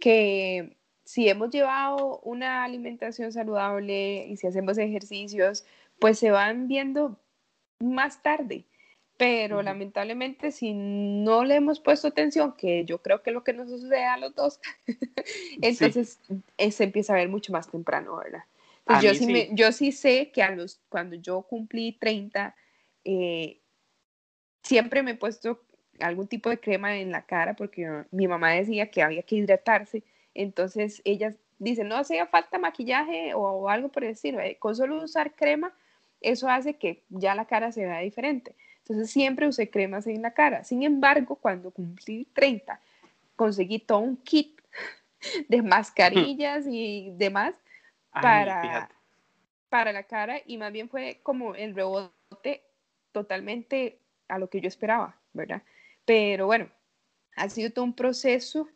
que 0.00 0.76
si 1.10 1.28
hemos 1.28 1.50
llevado 1.50 2.20
una 2.20 2.62
alimentación 2.62 3.32
saludable 3.32 4.26
y 4.28 4.36
si 4.36 4.46
hacemos 4.46 4.78
ejercicios, 4.78 5.64
pues 5.98 6.20
se 6.20 6.30
van 6.30 6.68
viendo 6.68 7.18
más 7.80 8.22
tarde. 8.22 8.64
Pero 9.16 9.60
lamentablemente 9.60 10.52
si 10.52 10.72
no 10.72 11.44
le 11.44 11.56
hemos 11.56 11.80
puesto 11.80 12.06
atención, 12.06 12.54
que 12.56 12.84
yo 12.84 13.02
creo 13.02 13.24
que 13.24 13.30
es 13.30 13.34
lo 13.34 13.42
que 13.42 13.52
nos 13.52 13.68
sucede 13.68 14.04
a 14.04 14.18
los 14.18 14.36
dos, 14.36 14.60
entonces 15.60 16.20
eh, 16.56 16.70
se 16.70 16.84
empieza 16.84 17.12
a 17.12 17.16
ver 17.16 17.28
mucho 17.28 17.52
más 17.52 17.68
temprano, 17.68 18.16
¿verdad? 18.16 18.44
yo, 19.02 19.12
sí, 19.12 19.48
yo 19.50 19.72
sí 19.72 19.90
sé 19.90 20.30
que 20.30 20.44
a 20.44 20.54
los, 20.54 20.80
cuando 20.88 21.16
yo 21.16 21.42
cumplí 21.42 21.98
30, 21.98 22.54
eh, 23.04 23.60
siempre 24.62 25.02
me 25.02 25.10
he 25.10 25.16
puesto 25.16 25.60
algún 25.98 26.28
tipo 26.28 26.50
de 26.50 26.60
crema 26.60 26.96
en 26.98 27.10
la 27.10 27.26
cara 27.26 27.56
porque 27.56 28.04
mi 28.12 28.28
mamá 28.28 28.52
decía 28.52 28.92
que 28.92 29.02
había 29.02 29.22
que 29.24 29.34
hidratarse 29.36 30.04
entonces 30.34 31.02
ellas 31.04 31.34
dicen, 31.58 31.88
no 31.88 31.96
hacía 31.96 32.26
falta 32.26 32.58
maquillaje 32.58 33.34
o, 33.34 33.68
algo 33.68 33.88
por 33.88 34.04
el 34.04 34.10
estilo. 34.10 34.40
Eh, 34.40 34.56
con 34.58 34.74
solo 34.74 35.02
usar 35.02 35.34
crema, 35.34 35.72
eso 36.20 36.48
hace 36.48 36.74
que 36.74 37.02
ya 37.08 37.34
la 37.34 37.44
cara 37.44 37.70
se 37.72 37.84
vea 37.84 38.00
diferente. 38.00 38.54
Entonces 38.78 39.10
siempre 39.10 39.46
usé 39.46 39.70
cremas 39.70 40.06
en 40.06 40.22
la 40.22 40.32
cara. 40.32 40.64
Sin 40.64 40.82
embargo, 40.82 41.36
cuando 41.36 41.70
cumplí 41.70 42.26
30, 42.32 42.80
conseguí 43.36 43.78
todo 43.78 43.98
un 43.98 44.16
kit 44.16 44.60
de 45.48 45.62
mascarillas 45.62 46.66
y 46.66 47.12
demás 47.16 47.54
para, 48.10 48.90
para 49.68 49.92
la 49.92 50.02
cara 50.02 50.40
y 50.44 50.58
más 50.58 50.72
bien 50.72 50.88
fue 50.88 51.20
como 51.22 51.54
el 51.54 51.74
rebote 51.74 52.64
totalmente 53.12 54.00
a 54.28 54.38
lo 54.38 54.48
que 54.48 54.60
yo 54.60 54.68
esperaba, 54.68 55.16
¿verdad? 55.32 55.62
Pero 56.04 56.46
bueno, 56.46 56.68
ha 57.36 57.48
sido 57.48 57.70
todo 57.70 57.84
un 57.84 57.94
proceso 57.94 58.68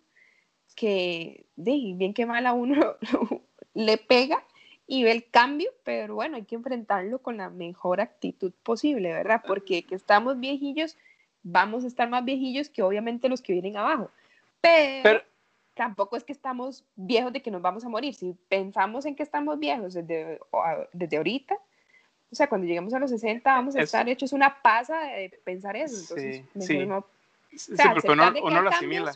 que, 0.74 1.46
bien 1.56 2.14
que 2.14 2.26
mal 2.26 2.46
a 2.46 2.52
uno 2.52 2.96
le 3.74 3.98
pega 3.98 4.44
y 4.86 5.02
ve 5.02 5.12
el 5.12 5.30
cambio, 5.30 5.70
pero 5.82 6.14
bueno, 6.14 6.36
hay 6.36 6.44
que 6.44 6.56
enfrentarlo 6.56 7.20
con 7.20 7.36
la 7.38 7.48
mejor 7.50 8.00
actitud 8.00 8.52
posible, 8.62 9.12
¿verdad? 9.12 9.42
Porque 9.46 9.84
que 9.84 9.94
estamos 9.94 10.38
viejillos, 10.40 10.96
vamos 11.42 11.84
a 11.84 11.86
estar 11.86 12.08
más 12.08 12.24
viejillos 12.24 12.68
que 12.68 12.82
obviamente 12.82 13.28
los 13.28 13.40
que 13.40 13.54
vienen 13.54 13.76
abajo. 13.76 14.10
Pero, 14.60 15.22
tampoco 15.74 16.16
es 16.16 16.24
que 16.24 16.32
estamos 16.32 16.84
viejos 16.96 17.32
de 17.32 17.42
que 17.42 17.50
nos 17.50 17.62
vamos 17.62 17.84
a 17.84 17.88
morir. 17.88 18.14
Si 18.14 18.36
pensamos 18.48 19.06
en 19.06 19.16
que 19.16 19.22
estamos 19.22 19.58
viejos 19.58 19.94
desde, 19.94 20.38
desde 20.92 21.16
ahorita, 21.16 21.56
o 22.30 22.34
sea, 22.34 22.48
cuando 22.48 22.66
lleguemos 22.66 22.92
a 22.94 22.98
los 22.98 23.10
60 23.10 23.50
vamos 23.50 23.76
a 23.76 23.82
estar 23.82 24.08
hechos 24.08 24.32
una 24.32 24.60
pasa 24.62 25.00
de 25.00 25.30
pensar 25.44 25.76
eso. 25.76 25.96
Entonces, 26.14 26.44
sí, 26.54 26.60
sí. 26.60 27.68
sí, 27.76 27.82
porque 27.92 28.10
uno, 28.10 28.32
uno 28.42 28.62
lo 28.62 28.70
asimila. 28.70 29.12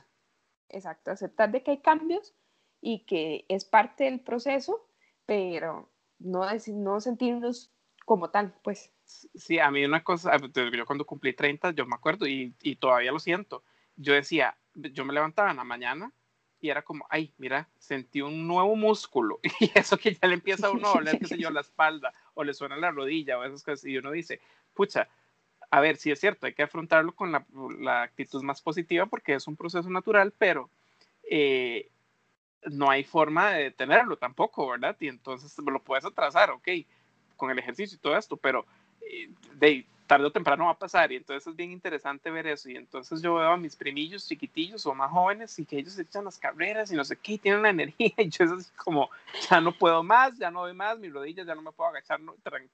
Exacto, 0.68 1.10
aceptar 1.10 1.50
de 1.50 1.62
que 1.62 1.72
hay 1.72 1.78
cambios 1.78 2.34
y 2.80 3.00
que 3.00 3.44
es 3.48 3.64
parte 3.64 4.04
del 4.04 4.20
proceso 4.20 4.88
pero 5.28 5.90
no, 6.20 6.46
no 6.68 7.00
sentirnos 7.02 7.70
como 8.06 8.30
tal, 8.30 8.54
pues. 8.62 8.90
Sí, 9.04 9.58
a 9.58 9.70
mí 9.70 9.84
una 9.84 10.02
cosa, 10.02 10.38
yo 10.38 10.87
cuando 10.87 11.04
cumplí 11.04 11.34
30, 11.34 11.72
yo 11.72 11.84
me 11.84 11.96
acuerdo 11.96 12.26
y, 12.26 12.54
y 12.62 12.76
todavía 12.76 13.12
lo 13.12 13.18
siento, 13.18 13.62
yo 13.94 14.14
decía, 14.14 14.56
yo 14.75 15.04
me 15.04 15.12
levantaba 15.12 15.50
en 15.50 15.58
la 15.58 15.64
mañana 15.64 16.14
y 16.60 16.70
era 16.70 16.80
como, 16.80 17.06
ay, 17.10 17.34
mira, 17.37 17.68
sentí 17.78 18.22
un 18.22 18.46
nuevo 18.48 18.75
músculo 18.75 19.38
y 19.60 19.70
eso 19.75 19.98
que 19.98 20.14
ya 20.14 20.26
le 20.26 20.34
empieza 20.34 20.68
a 20.68 20.70
uno 20.70 20.88
a 20.88 20.92
doler, 20.94 21.18
qué 21.18 21.26
sé 21.26 21.37
yo, 21.37 21.50
la 21.50 21.60
espalda 21.60 22.14
o 22.32 22.42
le 22.42 22.54
suena 22.54 22.78
la 22.78 22.90
rodilla 22.90 23.38
o 23.38 23.44
esas 23.44 23.62
cosas 23.62 23.84
y 23.84 23.98
uno 23.98 24.10
dice, 24.10 24.40
pucha, 24.72 25.08
a 25.70 25.80
ver, 25.80 25.96
sí 25.96 26.10
es 26.10 26.20
cierto, 26.20 26.46
hay 26.46 26.54
que 26.54 26.62
afrontarlo 26.62 27.12
con 27.14 27.32
la, 27.32 28.02
actitud 28.02 28.42
más 28.42 28.60
positiva 28.60 29.06
porque 29.06 29.34
es 29.34 29.46
un 29.46 29.56
proceso 29.56 29.88
natural, 29.90 30.32
pero 30.37 30.70
eh, 31.30 31.90
no 32.70 32.90
hay 32.90 33.04
forma 33.04 33.52
de 33.52 33.64
detenerlo 33.64 34.16
tampoco, 34.16 34.68
¿verdad? 34.68 34.96
Y 35.00 35.08
entonces 35.08 35.54
lo 35.58 35.82
puedes 35.82 36.04
atrasar, 36.04 36.50
ok, 36.50 36.68
con 37.37 37.50
el 37.50 37.58
ejercicio 37.58 37.96
y 37.96 38.00
todo 38.00 38.16
esto, 38.16 38.37
pero 38.37 38.64
eh, 39.02 39.30
tarde 40.09 40.25
o 40.27 40.33
temprano 40.33 40.65
va 40.65 40.73
a 40.73 40.79
pasar 40.79 41.12
y 41.12 41.17
entonces 41.17 41.47
es 41.47 41.55
bien 41.55 41.71
interesante 41.71 42.31
ver 42.31 42.47
eso 42.49 42.69
y 42.71 42.77
entonces 42.77 43.23
yo 43.23 43.35
veo 43.35 43.50
a 43.50 43.57
mis 43.57 43.77
primillos 43.77 44.27
chiquitillos 44.27 44.85
o 44.87 44.95
más 44.95 45.12
jóvenes 45.12 45.57
y 45.59 45.67
que 45.67 45.79
ellos 45.79 45.99
echan 45.99 46.25
las 46.25 46.38
carreras 46.38 46.91
y 46.91 46.97
no 46.97 47.05
sé 47.05 47.17
qué, 47.17 47.35
y 47.35 47.38
tienen 47.38 47.62
la 47.62 47.71
energía 47.71 48.15
y 48.17 48.29
yo 48.31 48.45
es 48.45 48.50
así 48.50 48.71
como, 48.77 49.11
ya 49.49 49.61
no 49.61 49.71
puedo 49.71 50.03
más, 50.03 50.37
ya 50.38 50.50
no 50.50 50.62
doy 50.62 50.75
más, 50.75 50.99
mis 50.99 51.12
rodillas 51.12 51.47
ya 51.47 51.55
no 51.55 51.62
me 51.62 51.73
puedo 51.73 51.91
agachar 51.91 52.21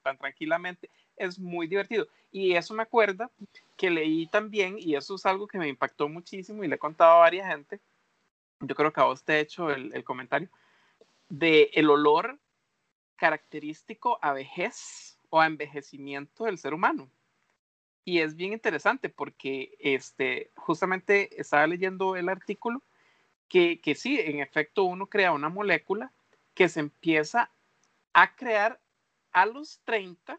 tan 0.01 0.17
tranquilamente, 0.17 0.89
es 1.17 1.39
muy 1.39 1.67
divertido 1.67 2.07
y 2.31 2.55
eso 2.55 2.73
me 2.73 2.85
acuerda 2.85 3.31
que 3.77 3.91
leí 3.91 4.27
también 4.29 4.77
y 4.79 4.95
eso 4.95 5.17
es 5.17 5.27
algo 5.27 5.49
que 5.49 5.59
me 5.59 5.69
impactó 5.69 6.09
muchísimo 6.09 6.65
y 6.65 6.69
le 6.69 6.77
he 6.77 6.79
contado 6.79 7.15
a 7.15 7.19
varias 7.19 7.49
gente, 7.49 7.81
yo 8.61 8.75
creo 8.77 8.93
que 8.93 9.01
a 9.01 9.05
vos 9.05 9.25
te 9.25 9.35
he 9.35 9.41
hecho 9.41 9.71
el, 9.71 10.05
comentario, 10.05 10.49
de 11.29 11.71
el 11.75 11.91
olor 11.91 12.39
característico 13.17 14.19
a 14.23 14.33
vejez 14.33 15.19
o 15.31 15.41
a 15.41 15.47
envejecimiento 15.47 16.45
del 16.45 16.59
ser 16.59 16.75
humano. 16.75 17.11
Y 18.05 18.21
es 18.21 18.37
bien 18.37 18.53
interesante 18.53 19.09
porque 19.09 19.77
este, 19.79 20.51
justamente 20.57 21.41
estaba 21.41 21.67
leyendo 21.67 22.17
el 22.17 22.29
artículo 22.29 22.83
que, 23.49 23.81
que 23.81 23.95
sí, 23.95 24.21
en 24.21 24.41
efecto 24.41 24.85
uno 24.85 25.07
crea 25.07 25.33
una 25.33 25.49
molécula 25.49 26.13
que 26.55 26.69
se 26.69 26.81
empieza 26.81 27.51
a 28.13 28.35
crear 28.37 28.81
a 29.33 29.47
los 29.47 29.81
30 29.85 30.39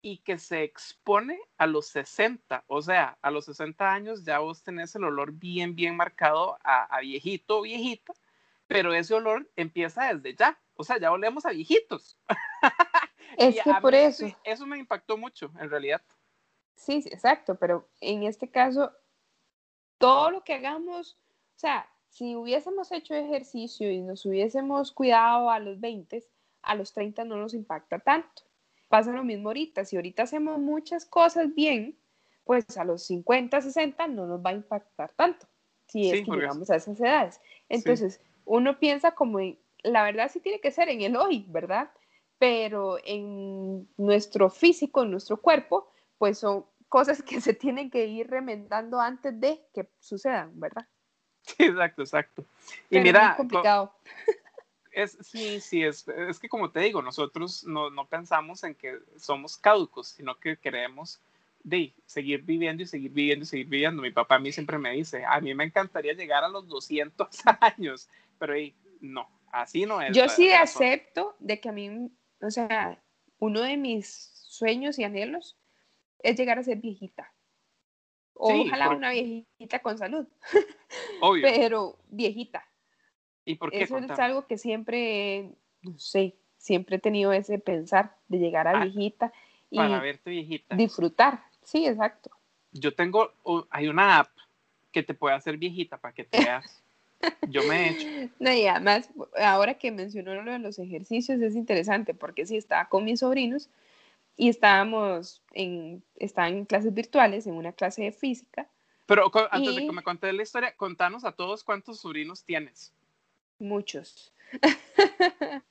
y 0.00 0.18
que 0.18 0.38
se 0.38 0.62
expone 0.62 1.40
a 1.56 1.66
los 1.66 1.88
60, 1.88 2.64
o 2.68 2.82
sea, 2.82 3.18
a 3.20 3.30
los 3.30 3.46
60 3.46 3.92
años 3.92 4.24
ya 4.24 4.38
vos 4.38 4.62
tenés 4.62 4.94
el 4.94 5.04
olor 5.04 5.32
bien, 5.32 5.74
bien 5.74 5.96
marcado 5.96 6.58
a, 6.62 7.00
viejito 7.00 7.58
o 7.58 7.62
viejita, 7.62 8.12
pero 8.66 8.94
ese 8.94 9.14
olor 9.14 9.50
empieza 9.56 10.14
desde 10.14 10.36
ya, 10.36 10.60
o 10.74 10.84
sea, 10.84 10.98
ya 10.98 11.10
olemos 11.10 11.46
a 11.46 11.50
viejitos. 11.50 12.16
Es 13.36 13.62
que 13.62 13.72
por 13.80 13.94
eso. 13.94 14.26
eso 14.42 14.66
me 14.66 14.78
impactó 14.78 15.16
mucho, 15.16 15.52
en 15.60 15.70
realidad. 15.70 16.02
Sí, 16.78 17.02
sí, 17.02 17.08
exacto, 17.10 17.56
pero 17.56 17.86
en 18.00 18.22
este 18.22 18.50
caso, 18.50 18.90
todo 19.98 20.30
lo 20.30 20.44
que 20.44 20.54
hagamos, 20.54 21.18
o 21.56 21.58
sea, 21.58 21.88
si 22.08 22.36
hubiésemos 22.36 22.90
hecho 22.92 23.14
ejercicio 23.14 23.90
y 23.90 24.00
nos 24.00 24.24
hubiésemos 24.24 24.92
cuidado 24.92 25.50
a 25.50 25.58
los 25.58 25.78
20, 25.80 26.24
a 26.62 26.74
los 26.74 26.92
30 26.92 27.24
no 27.24 27.36
nos 27.36 27.52
impacta 27.52 27.98
tanto 27.98 28.48
pasa 28.88 29.12
lo 29.12 29.24
mismo 29.24 29.50
ahorita. 29.50 29.84
Si 29.84 29.96
ahorita 29.96 30.24
hacemos 30.24 30.58
muchas 30.58 31.04
cosas 31.04 31.54
bien, 31.54 31.96
pues 32.44 32.76
a 32.76 32.84
los 32.84 33.04
50, 33.04 33.60
60 33.60 34.08
no 34.08 34.26
nos 34.26 34.44
va 34.44 34.50
a 34.50 34.54
impactar 34.54 35.12
tanto, 35.12 35.46
si 35.86 36.10
es 36.10 36.24
que 36.24 36.32
llegamos 36.32 36.70
a 36.70 36.76
esas 36.76 36.98
edades. 37.00 37.40
Entonces, 37.68 38.20
uno 38.44 38.78
piensa 38.78 39.12
como, 39.12 39.38
la 39.82 40.02
verdad 40.02 40.30
sí 40.32 40.40
tiene 40.40 40.60
que 40.60 40.70
ser 40.70 40.88
en 40.88 41.02
el 41.02 41.16
hoy, 41.16 41.44
¿verdad? 41.48 41.90
Pero 42.38 42.98
en 43.04 43.88
nuestro 43.96 44.48
físico, 44.48 45.02
en 45.02 45.10
nuestro 45.10 45.40
cuerpo, 45.40 45.90
pues 46.18 46.38
son 46.38 46.66
cosas 46.88 47.22
que 47.22 47.40
se 47.40 47.54
tienen 47.54 47.90
que 47.90 48.06
ir 48.06 48.28
remendando 48.28 49.00
antes 49.00 49.38
de 49.40 49.64
que 49.72 49.88
sucedan, 50.00 50.58
¿verdad? 50.58 50.86
Sí, 51.42 51.64
exacto, 51.64 52.02
exacto. 52.02 52.44
Y 52.90 53.00
mira, 53.00 53.30
es 53.30 53.36
complicado. 53.36 53.94
sí, 55.22 55.60
sí, 55.60 55.82
es, 55.82 56.06
es 56.06 56.38
que 56.38 56.48
como 56.48 56.70
te 56.70 56.80
digo, 56.80 57.00
nosotros 57.00 57.64
no, 57.64 57.88
no 57.88 58.06
pensamos 58.06 58.64
en 58.64 58.74
que 58.74 58.98
somos 59.16 59.56
caducos, 59.56 60.08
sino 60.08 60.38
que 60.38 60.58
queremos 60.58 61.22
de 61.62 61.94
seguir 62.04 62.42
viviendo 62.42 62.82
y 62.82 62.86
seguir 62.86 63.12
viviendo 63.12 63.44
y 63.44 63.46
seguir 63.46 63.66
viviendo. 63.66 64.02
Mi 64.02 64.10
papá 64.10 64.36
a 64.36 64.38
mí 64.38 64.52
siempre 64.52 64.78
me 64.78 64.92
dice, 64.92 65.24
a 65.24 65.40
mí 65.40 65.54
me 65.54 65.64
encantaría 65.64 66.12
llegar 66.12 66.44
a 66.44 66.48
los 66.48 66.68
200 66.68 67.28
años, 67.60 68.08
pero 68.38 68.54
no, 69.00 69.28
así 69.50 69.86
no 69.86 70.00
es. 70.00 70.14
Yo 70.14 70.28
sí 70.28 70.50
acepto 70.52 71.34
de 71.38 71.60
que 71.60 71.68
a 71.68 71.72
mí, 71.72 72.10
o 72.40 72.50
sea, 72.50 73.02
uno 73.38 73.62
de 73.62 73.76
mis 73.76 74.32
sueños 74.48 74.98
y 74.98 75.04
anhelos 75.04 75.57
es 76.22 76.36
llegar 76.36 76.58
a 76.58 76.62
ser 76.62 76.78
viejita. 76.78 77.32
ojalá 78.34 78.90
una 78.90 79.10
viejita 79.10 79.80
con 79.80 79.98
salud. 79.98 80.26
Obvio. 81.20 81.42
pero 81.42 81.98
viejita. 82.08 82.64
¿Y 83.44 83.54
por 83.56 83.70
qué? 83.70 83.82
Eso 83.82 83.98
es 83.98 84.10
algo 84.10 84.46
que 84.46 84.58
siempre, 84.58 85.50
no 85.82 85.98
sé, 85.98 86.36
siempre 86.58 86.96
he 86.96 87.00
tenido 87.00 87.32
ese 87.32 87.58
pensar 87.58 88.16
de 88.28 88.38
llegar 88.38 88.68
a 88.68 88.72
ah, 88.72 88.84
viejita 88.84 89.32
y 89.70 89.76
para 89.76 90.00
verte 90.00 90.30
viejita. 90.30 90.76
disfrutar. 90.76 91.42
Sí, 91.62 91.86
exacto. 91.86 92.30
Yo 92.72 92.94
tengo, 92.94 93.32
hay 93.70 93.88
una 93.88 94.18
app 94.18 94.30
que 94.92 95.02
te 95.02 95.14
puede 95.14 95.34
hacer 95.34 95.56
viejita 95.56 95.98
para 95.98 96.14
que 96.14 96.24
te 96.24 96.38
veas. 96.44 96.82
Yo 97.48 97.62
me 97.64 97.76
he 97.76 97.90
hecho. 97.90 98.32
No, 98.38 98.52
y 98.52 98.66
además, 98.66 99.10
ahora 99.36 99.74
que 99.74 99.90
mencionó 99.90 100.40
lo 100.42 100.52
de 100.52 100.58
los 100.58 100.78
ejercicios, 100.78 101.40
es 101.40 101.56
interesante 101.56 102.14
porque 102.14 102.46
sí, 102.46 102.56
estaba 102.56 102.88
con 102.88 103.04
mis 103.04 103.20
sobrinos 103.20 103.70
y 104.38 104.48
estábamos 104.48 105.42
en, 105.52 106.02
estaban 106.16 106.54
en 106.54 106.64
clases 106.64 106.94
virtuales, 106.94 107.46
en 107.46 107.54
una 107.54 107.72
clase 107.72 108.04
de 108.04 108.12
física. 108.12 108.70
Pero 109.04 109.30
antes 109.50 109.74
de 109.74 109.84
que 109.84 109.92
me 109.92 110.02
contes 110.02 110.32
la 110.32 110.42
historia, 110.42 110.76
contanos 110.76 111.24
a 111.24 111.32
todos 111.32 111.64
cuántos 111.64 112.00
sobrinos 112.00 112.44
tienes. 112.44 112.94
Muchos. 113.58 114.32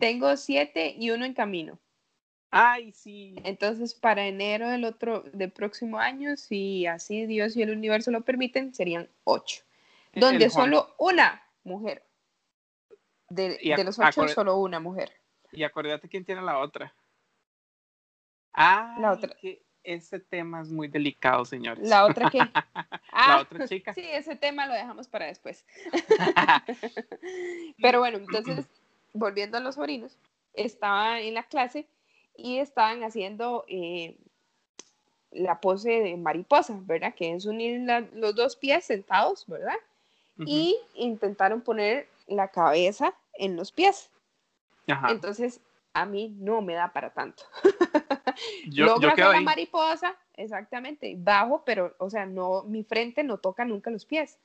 Tengo 0.00 0.36
siete 0.36 0.96
y 0.98 1.10
uno 1.10 1.24
en 1.24 1.32
camino. 1.32 1.78
Ay, 2.50 2.90
sí. 2.92 3.36
Entonces, 3.44 3.94
para 3.94 4.26
enero 4.26 4.68
del 4.68 4.84
otro, 4.84 5.22
del 5.32 5.52
próximo 5.52 5.98
año, 5.98 6.36
si 6.36 6.86
así 6.86 7.26
Dios 7.26 7.56
y 7.56 7.62
el 7.62 7.70
universo 7.70 8.10
lo 8.10 8.22
permiten, 8.22 8.74
serían 8.74 9.08
ocho. 9.22 9.62
E-, 10.12 10.18
donde 10.18 10.50
solo 10.50 10.92
una 10.98 11.46
mujer. 11.62 12.04
De, 13.28 13.58
los 13.84 13.98
ocho, 13.98 14.26
solo 14.28 14.56
una 14.56 14.80
mujer. 14.80 15.12
Y 15.52 15.62
acuérdate 15.62 16.08
quién 16.08 16.24
tiene 16.24 16.42
la 16.42 16.58
otra. 16.58 16.92
Ah, 18.54 18.96
la 19.00 19.12
otra. 19.12 19.34
Que 19.40 19.62
ese 19.84 20.20
tema 20.20 20.60
es 20.60 20.70
muy 20.70 20.88
delicado, 20.88 21.44
señores. 21.44 21.88
La 21.88 22.04
otra 22.04 22.30
que. 22.30 22.38
la 23.12 23.40
otra 23.40 23.66
chica. 23.66 23.92
Sí, 23.94 24.04
ese 24.04 24.36
tema 24.36 24.66
lo 24.66 24.74
dejamos 24.74 25.08
para 25.08 25.26
después. 25.26 25.64
Pero 27.82 27.98
bueno, 27.98 28.18
entonces, 28.18 28.66
volviendo 29.12 29.58
a 29.58 29.60
los 29.60 29.74
sobrinos, 29.74 30.16
estaba 30.54 31.20
en 31.20 31.34
la 31.34 31.42
clase 31.44 31.86
y 32.36 32.58
estaban 32.58 33.02
haciendo 33.02 33.64
eh, 33.68 34.16
la 35.30 35.60
pose 35.60 35.90
de 35.90 36.16
mariposa, 36.16 36.78
¿verdad? 36.82 37.14
Que 37.14 37.34
es 37.34 37.46
unir 37.46 37.80
los 38.14 38.34
dos 38.34 38.56
pies 38.56 38.84
sentados, 38.84 39.46
¿verdad? 39.46 39.76
Y 40.44 40.76
intentaron 40.94 41.60
poner 41.60 42.08
la 42.26 42.48
cabeza 42.48 43.14
en 43.34 43.54
los 43.54 43.70
pies. 43.70 44.10
Entonces, 45.08 45.60
a 45.94 46.06
mí 46.06 46.34
no 46.38 46.62
me 46.62 46.74
da 46.74 46.92
para 46.92 47.12
tanto. 47.12 47.44
yo, 48.68 48.86
Logro 48.86 49.10
hacer 49.10 49.26
la 49.26 49.40
mariposa, 49.40 50.16
exactamente, 50.34 51.14
bajo, 51.16 51.64
pero, 51.64 51.94
o 51.98 52.10
sea, 52.10 52.26
no, 52.26 52.62
mi 52.64 52.82
frente 52.84 53.22
no 53.22 53.38
toca 53.38 53.64
nunca 53.64 53.90
los 53.90 54.06
pies. 54.06 54.38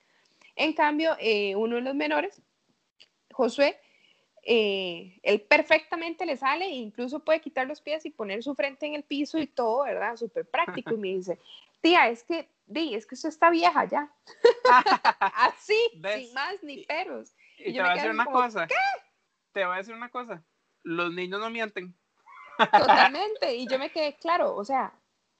En 0.55 0.73
cambio, 0.73 1.15
eh, 1.19 1.55
uno 1.55 1.75
de 1.75 1.81
los 1.81 1.95
menores, 1.95 2.41
Josué, 3.31 3.79
eh, 4.49 5.19
él 5.23 5.41
perfectamente 5.41 6.25
le 6.25 6.37
sale 6.37 6.65
e 6.65 6.75
incluso 6.75 7.19
puede 7.19 7.41
quitar 7.41 7.67
los 7.67 7.81
pies 7.81 8.05
y 8.05 8.11
poner 8.11 8.41
su 8.41 8.55
frente 8.55 8.85
en 8.85 8.95
el 8.95 9.03
piso 9.03 9.37
y 9.37 9.47
todo, 9.47 9.83
¿verdad? 9.83 10.15
Súper 10.15 10.45
práctico. 10.45 10.93
Y 10.93 10.97
me 10.97 11.09
dice, 11.09 11.37
tía, 11.81 12.07
es 12.07 12.23
que, 12.23 12.49
di, 12.65 12.95
es 12.95 13.05
que 13.05 13.15
usted 13.15 13.29
está 13.29 13.49
vieja 13.49 13.85
ya. 13.85 14.11
Así, 15.35 15.77
sin 16.15 16.33
más 16.33 16.63
ni 16.63 16.85
peros. 16.85 17.35
Y, 17.57 17.73
te 17.73 17.81
voy 17.81 17.89
a 17.89 17.93
decir 17.93 18.09
una 18.09 18.25
cosa. 18.25 18.67
¿Qué? 18.67 18.75
Te 19.51 19.65
voy 19.65 19.75
a 19.75 19.77
decir 19.77 19.93
una 19.93 20.09
cosa. 20.09 20.41
Los 20.87 21.13
niños 21.13 21.41
no 21.41 21.49
mienten. 21.49 21.93
Totalmente. 22.57 23.55
Y 23.55 23.67
yo 23.67 23.77
me 23.77 23.91
quedé 23.91 24.15
claro, 24.15 24.55
o 24.55 24.63
sea, 24.63 24.93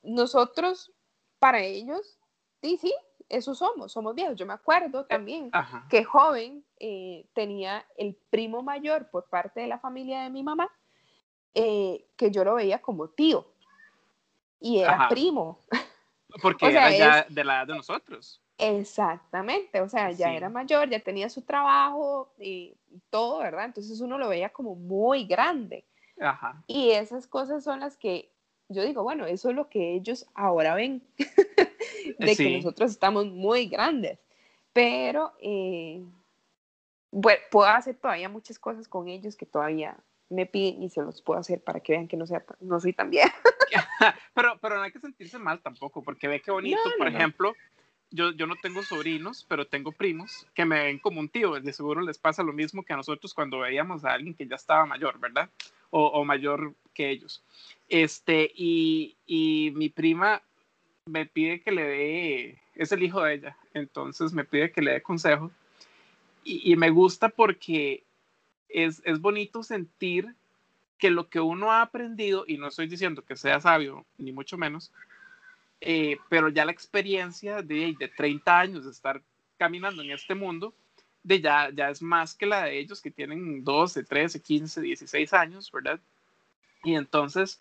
nosotros, 0.03 0.91
para 1.39 1.61
ellos, 1.61 2.19
sí, 2.61 2.77
sí, 2.77 2.93
eso 3.29 3.55
somos, 3.55 3.93
somos 3.93 4.13
viejos. 4.13 4.35
Yo 4.35 4.45
me 4.45 4.53
acuerdo 4.53 5.01
eh, 5.01 5.05
también 5.07 5.49
que 5.89 6.03
joven 6.03 6.65
eh, 6.79 7.25
tenía 7.33 7.85
el 7.95 8.15
primo 8.29 8.61
mayor 8.61 9.09
por 9.09 9.29
parte 9.29 9.61
de 9.61 9.67
la 9.67 9.79
familia 9.79 10.23
de 10.23 10.31
mi 10.31 10.43
mamá, 10.43 10.69
eh, 11.53 12.05
que 12.17 12.29
yo 12.29 12.43
lo 12.43 12.55
veía 12.55 12.81
como 12.81 13.07
tío. 13.07 13.47
Y 14.59 14.79
era 14.79 15.07
primo. 15.07 15.61
Porque 16.41 16.67
era 16.69 16.91
ya 16.91 17.25
de 17.29 17.43
la 17.45 17.59
edad 17.59 17.67
de 17.67 17.75
nosotros. 17.75 18.41
Exactamente, 18.57 19.81
o 19.81 19.89
sea, 19.89 20.11
ya 20.11 20.33
era 20.33 20.49
mayor, 20.49 20.89
ya 20.89 20.99
tenía 20.99 21.29
su 21.29 21.43
trabajo 21.43 22.33
y 22.39 22.75
todo, 23.09 23.39
¿verdad? 23.39 23.65
Entonces 23.65 24.01
uno 24.01 24.17
lo 24.17 24.29
veía 24.29 24.49
como 24.49 24.75
muy 24.75 25.25
grande. 25.25 25.85
Ajá. 26.19 26.63
Y 26.65 26.89
esas 26.89 27.27
cosas 27.27 27.63
son 27.63 27.81
las 27.81 27.97
que 27.97 28.31
yo 28.69 28.83
digo, 28.83 29.03
bueno, 29.03 29.25
eso 29.25 29.49
es 29.49 29.55
lo 29.55 29.69
que 29.69 29.93
ellos 29.93 30.25
ahora 30.33 30.75
ven, 30.75 31.03
de 32.19 32.35
que 32.35 32.57
nosotros 32.57 32.91
estamos 32.91 33.27
muy 33.27 33.67
grandes, 33.67 34.19
pero 34.73 35.33
eh, 35.39 36.03
bueno, 37.11 37.39
puedo 37.51 37.67
hacer 37.67 37.95
todavía 37.95 38.27
muchas 38.27 38.59
cosas 38.59 38.87
con 38.87 39.07
ellos 39.07 39.35
que 39.35 39.45
todavía 39.45 39.97
me 40.29 40.45
piden 40.45 40.83
y 40.83 40.89
se 40.89 41.01
los 41.01 41.21
puedo 41.21 41.39
hacer 41.39 41.63
para 41.63 41.79
que 41.79 41.93
vean 41.93 42.07
que 42.07 42.17
no, 42.17 42.27
sea, 42.27 42.43
no 42.59 42.79
soy 42.79 42.93
tan 42.93 43.09
bien. 43.09 43.29
pero, 44.33 44.57
pero 44.59 44.75
no 44.75 44.81
hay 44.81 44.91
que 44.91 44.99
sentirse 44.99 45.39
mal 45.39 45.61
tampoco, 45.61 46.03
porque 46.03 46.27
ve 46.27 46.41
qué 46.41 46.51
bonito, 46.51 46.79
por 46.97 47.07
ejemplo, 47.07 47.53
yo, 48.09 48.31
yo 48.31 48.47
no 48.47 48.55
tengo 48.55 48.83
sobrinos, 48.83 49.45
pero 49.47 49.67
tengo 49.67 49.91
primos 49.91 50.47
que 50.53 50.65
me 50.65 50.83
ven 50.83 50.99
como 50.99 51.19
un 51.19 51.29
tío, 51.29 51.59
de 51.59 51.73
seguro 51.73 52.01
les 52.01 52.17
pasa 52.17 52.43
lo 52.43 52.53
mismo 52.53 52.83
que 52.83 52.93
a 52.93 52.97
nosotros 52.97 53.33
cuando 53.33 53.59
veíamos 53.59 54.05
a 54.05 54.13
alguien 54.13 54.33
que 54.33 54.47
ya 54.47 54.55
estaba 54.55 54.85
mayor, 54.85 55.19
¿verdad? 55.19 55.49
O, 55.89 56.05
o 56.07 56.25
mayor 56.25 56.73
que 56.93 57.09
ellos. 57.09 57.43
Este, 57.89 58.51
y, 58.55 59.15
y 59.25 59.71
mi 59.75 59.89
prima 59.89 60.41
me 61.05 61.25
pide 61.25 61.61
que 61.61 61.71
le 61.71 61.83
dé, 61.83 62.61
es 62.75 62.91
el 62.91 63.03
hijo 63.03 63.21
de 63.23 63.35
ella, 63.35 63.57
entonces 63.73 64.33
me 64.33 64.43
pide 64.43 64.71
que 64.71 64.81
le 64.81 64.93
dé 64.93 65.01
consejo. 65.01 65.51
Y, 66.43 66.71
y 66.71 66.75
me 66.75 66.89
gusta 66.89 67.29
porque 67.29 68.03
es, 68.69 69.01
es 69.05 69.19
bonito 69.19 69.63
sentir 69.63 70.33
que 70.97 71.09
lo 71.11 71.29
que 71.29 71.39
uno 71.39 71.71
ha 71.71 71.81
aprendido, 71.81 72.43
y 72.47 72.57
no 72.57 72.67
estoy 72.67 72.87
diciendo 72.87 73.23
que 73.23 73.35
sea 73.35 73.61
sabio, 73.61 74.05
ni 74.17 74.31
mucho 74.31 74.57
menos, 74.57 74.91
eh, 75.81 76.17
pero 76.29 76.49
ya 76.49 76.65
la 76.65 76.71
experiencia 76.71 77.61
de, 77.61 77.95
de 77.97 78.07
30 78.07 78.59
años 78.59 78.85
de 78.85 78.91
estar 78.91 79.21
caminando 79.57 80.01
en 80.01 80.11
este 80.11 80.35
mundo, 80.35 80.73
de 81.23 81.41
ya, 81.41 81.69
ya 81.73 81.89
es 81.89 82.01
más 82.01 82.33
que 82.33 82.45
la 82.45 82.63
de 82.63 82.79
ellos 82.79 83.01
que 83.01 83.11
tienen 83.11 83.63
12, 83.63 84.03
13, 84.03 84.41
15, 84.41 84.81
16 84.81 85.33
años, 85.33 85.71
¿verdad? 85.71 85.99
Y 86.83 86.95
entonces 86.95 87.59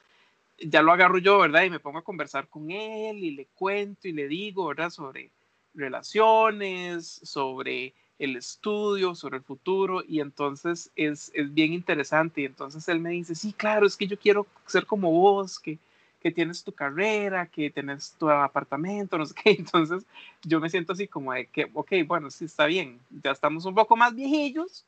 ya 0.59 0.83
lo 0.83 0.93
agarro 0.93 1.19
yo, 1.19 1.39
¿verdad? 1.39 1.65
Y 1.65 1.71
me 1.71 1.81
pongo 1.81 1.99
a 1.99 2.05
conversar 2.05 2.49
con 2.49 2.71
él 2.71 3.19
y 3.19 3.33
le 3.33 3.47
cuento 3.55 4.09
y 4.09 4.13
le 4.13 4.29
digo, 4.29 4.67
¿verdad? 4.67 4.91
Sobre 4.91 5.31
relaciones, 5.75 7.21
sobre 7.23 7.93
el 8.19 8.37
estudio, 8.37 9.15
sobre 9.15 9.39
el 9.39 9.43
futuro, 9.43 10.03
y 10.07 10.21
entonces 10.21 10.91
es, 10.97 11.31
es 11.35 11.53
bien 11.53 11.73
interesante. 11.73 12.43
Y 12.43 12.47
entonces 12.47 12.89
él 12.89 13.01
me 13.01 13.11
dice, 13.11 13.35
sí, 13.35 13.53
claro, 13.53 13.87
es 13.87 13.97
que 13.97 14.07
yo 14.07 14.19
quiero 14.19 14.47
ser 14.67 14.87
como 14.87 15.11
vos, 15.11 15.59
que, 15.59 15.79
que 16.27 16.33
tienes 16.33 16.65
tu 16.65 16.73
carrera, 16.73 17.47
que 17.47 17.71
tienes 17.71 18.17
tu 18.19 18.29
apartamento, 18.29 19.17
no 19.17 19.25
sé 19.25 19.35
qué. 19.41 19.51
Entonces 19.61 20.05
yo 20.43 20.59
me 20.59 20.69
siento 20.69 20.93
así 20.93 21.07
como 21.07 21.33
de 21.33 21.47
que, 21.47 21.71
ok, 21.73 21.93
bueno, 22.05 22.33
sí 22.33 22.47
está 22.47 22.67
bien, 22.67 22.99
ya 23.23 23.31
estamos 23.31 23.65
un 23.65 23.77
poco 23.77 23.97
más 23.97 24.13
viejillos, 24.13 24.85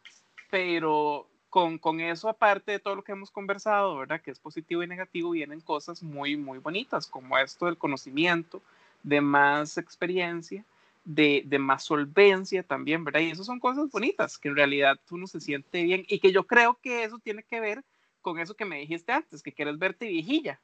pero 0.50 1.28
con, 1.48 1.78
con, 1.78 2.00
eso, 2.00 2.28
aparte 2.28 2.72
de 2.72 2.80
todo 2.80 2.96
lo 2.96 3.04
que 3.04 3.12
hemos 3.12 3.30
conversado, 3.30 3.98
¿verdad? 3.98 4.20
Que 4.20 4.32
es 4.32 4.40
positivo 4.40 4.82
y 4.82 4.88
negativo, 4.88 5.30
vienen 5.30 5.60
cosas 5.60 6.02
muy, 6.02 6.36
muy 6.36 6.58
bonitas, 6.58 7.06
como 7.06 7.38
esto 7.38 7.66
del 7.66 7.78
conocimiento, 7.78 8.60
de 9.04 9.20
más 9.20 9.78
experiencia, 9.78 10.64
de, 11.04 11.44
de 11.46 11.58
más 11.60 11.84
solvencia 11.84 12.64
también, 12.64 13.04
¿verdad? 13.04 13.20
Y 13.20 13.30
eso 13.30 13.44
son 13.44 13.60
cosas 13.60 13.92
bonitas, 13.92 14.38
que 14.38 14.48
en 14.48 14.56
realidad 14.56 14.98
uno 15.12 15.28
se 15.28 15.40
siente 15.40 15.84
bien 15.84 16.04
y 16.08 16.18
que 16.18 16.32
yo 16.32 16.48
creo 16.48 16.80
que 16.82 17.04
eso 17.04 17.20
tiene 17.20 17.44
que 17.44 17.60
ver 17.60 17.84
con 18.22 18.40
eso 18.40 18.54
que 18.54 18.64
me 18.64 18.80
dijiste 18.80 19.12
antes, 19.12 19.40
que 19.40 19.52
quieres 19.52 19.78
verte 19.78 20.08
viejilla. 20.08 20.60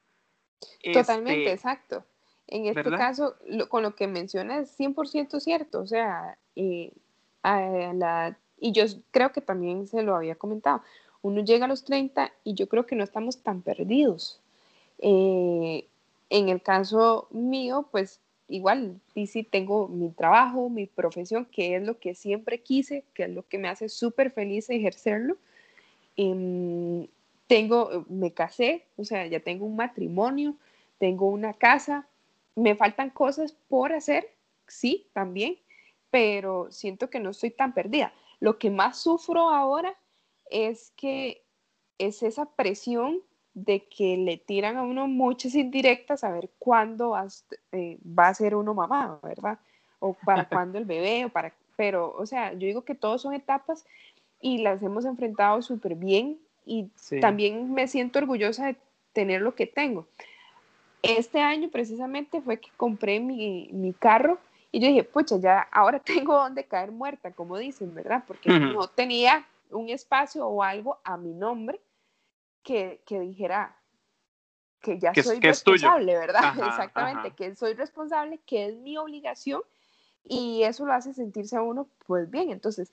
Totalmente, 0.93 1.51
este, 1.51 1.53
exacto. 1.53 2.05
En 2.47 2.67
este 2.67 2.89
caso, 2.91 3.35
con 3.69 3.83
lo 3.83 3.95
que 3.95 4.07
mencionas, 4.07 4.69
es 4.69 4.79
100% 4.79 5.39
cierto, 5.39 5.79
o 5.79 5.87
sea, 5.87 6.37
eh, 6.55 6.91
a 7.41 7.93
la 7.93 8.37
y 8.57 8.71
yo 8.71 8.85
creo 9.11 9.31
que 9.31 9.41
también 9.41 9.87
se 9.87 10.01
lo 10.01 10.15
había 10.15 10.35
comentado, 10.35 10.81
uno 11.21 11.43
llega 11.43 11.65
a 11.65 11.67
los 11.67 11.83
30 11.83 12.31
y 12.43 12.53
yo 12.53 12.67
creo 12.69 12.85
que 12.85 12.95
no 12.95 13.03
estamos 13.03 13.41
tan 13.41 13.61
perdidos. 13.61 14.39
Eh, 14.99 15.87
en 16.29 16.49
el 16.49 16.61
caso 16.61 17.27
mío, 17.31 17.87
pues 17.91 18.19
igual, 18.47 18.99
sí, 19.13 19.43
tengo 19.43 19.87
mi 19.87 20.09
trabajo, 20.09 20.69
mi 20.69 20.85
profesión, 20.85 21.45
que 21.45 21.75
es 21.75 21.83
lo 21.83 21.99
que 21.99 22.13
siempre 22.13 22.61
quise, 22.61 23.03
que 23.13 23.23
es 23.23 23.29
lo 23.29 23.47
que 23.47 23.57
me 23.57 23.67
hace 23.67 23.89
súper 23.89 24.31
feliz 24.31 24.69
ejercerlo. 24.69 25.37
Em, 26.15 27.07
tengo, 27.47 28.05
me 28.09 28.33
casé, 28.33 28.85
o 28.97 29.03
sea, 29.03 29.27
ya 29.27 29.39
tengo 29.39 29.65
un 29.65 29.75
matrimonio, 29.75 30.55
tengo 30.97 31.27
una 31.27 31.53
casa, 31.53 32.07
me 32.55 32.75
faltan 32.75 33.09
cosas 33.09 33.53
por 33.69 33.93
hacer, 33.93 34.29
sí, 34.67 35.07
también, 35.13 35.57
pero 36.09 36.71
siento 36.71 37.09
que 37.09 37.19
no 37.19 37.31
estoy 37.31 37.51
tan 37.51 37.73
perdida. 37.73 38.13
Lo 38.39 38.57
que 38.57 38.69
más 38.69 38.99
sufro 38.99 39.49
ahora 39.49 39.95
es 40.49 40.91
que 40.95 41.43
es 41.97 42.23
esa 42.23 42.45
presión 42.45 43.21
de 43.53 43.87
que 43.87 44.17
le 44.17 44.37
tiran 44.37 44.77
a 44.77 44.83
uno 44.83 45.07
muchas 45.07 45.55
indirectas 45.55 46.23
a 46.23 46.31
ver 46.31 46.51
cuándo 46.59 47.15
eh, 47.71 47.97
va 48.03 48.27
a 48.27 48.33
ser 48.33 48.55
uno 48.55 48.73
mamá, 48.73 49.19
¿verdad? 49.23 49.59
O 49.99 50.13
para 50.13 50.47
cuándo 50.49 50.77
el 50.77 50.85
bebé, 50.85 51.25
o 51.25 51.29
para, 51.29 51.53
pero, 51.77 52.13
o 52.17 52.25
sea, 52.25 52.53
yo 52.53 52.67
digo 52.67 52.83
que 52.83 52.95
todos 52.95 53.21
son 53.21 53.33
etapas 53.33 53.85
y 54.41 54.59
las 54.59 54.81
hemos 54.83 55.05
enfrentado 55.05 55.61
súper 55.61 55.95
bien 55.95 56.39
y 56.65 56.89
también 57.21 57.73
me 57.73 57.87
siento 57.87 58.19
orgullosa 58.19 58.67
de 58.67 58.75
tener 59.13 59.41
lo 59.41 59.55
que 59.55 59.67
tengo. 59.67 60.07
Este 61.01 61.39
año 61.39 61.69
precisamente 61.69 62.41
fue 62.41 62.59
que 62.59 62.69
compré 62.75 63.19
mi, 63.19 63.69
mi 63.71 63.93
carro 63.93 64.39
y 64.71 64.79
yo 64.79 64.87
dije, 64.87 65.03
pucha, 65.03 65.37
ya 65.37 65.59
ahora 65.71 65.99
tengo 66.05 66.33
donde 66.35 66.65
caer 66.65 66.91
muerta, 66.91 67.31
como 67.31 67.57
dicen, 67.57 67.93
¿verdad? 67.93 68.23
Porque 68.27 68.49
no 68.49 68.87
tenía 68.87 69.45
un 69.69 69.89
espacio 69.89 70.47
o 70.47 70.63
algo 70.63 70.99
a 71.03 71.17
mi 71.17 71.33
nombre 71.33 71.79
que, 72.63 73.01
que 73.05 73.19
dijera 73.19 73.75
que 74.81 74.99
ya 74.99 75.13
soy 75.15 75.39
responsable, 75.39 76.17
¿verdad? 76.17 76.53
Exactamente, 76.67 77.31
que 77.31 77.55
soy 77.55 77.73
responsable, 77.73 78.39
que 78.45 78.67
es 78.67 78.75
mi 78.75 78.97
obligación 78.97 79.61
y 80.23 80.63
eso 80.63 80.85
lo 80.85 80.93
hace 80.93 81.13
sentirse 81.13 81.55
a 81.55 81.61
uno 81.61 81.87
pues 82.05 82.29
bien. 82.29 82.51
Entonces, 82.51 82.91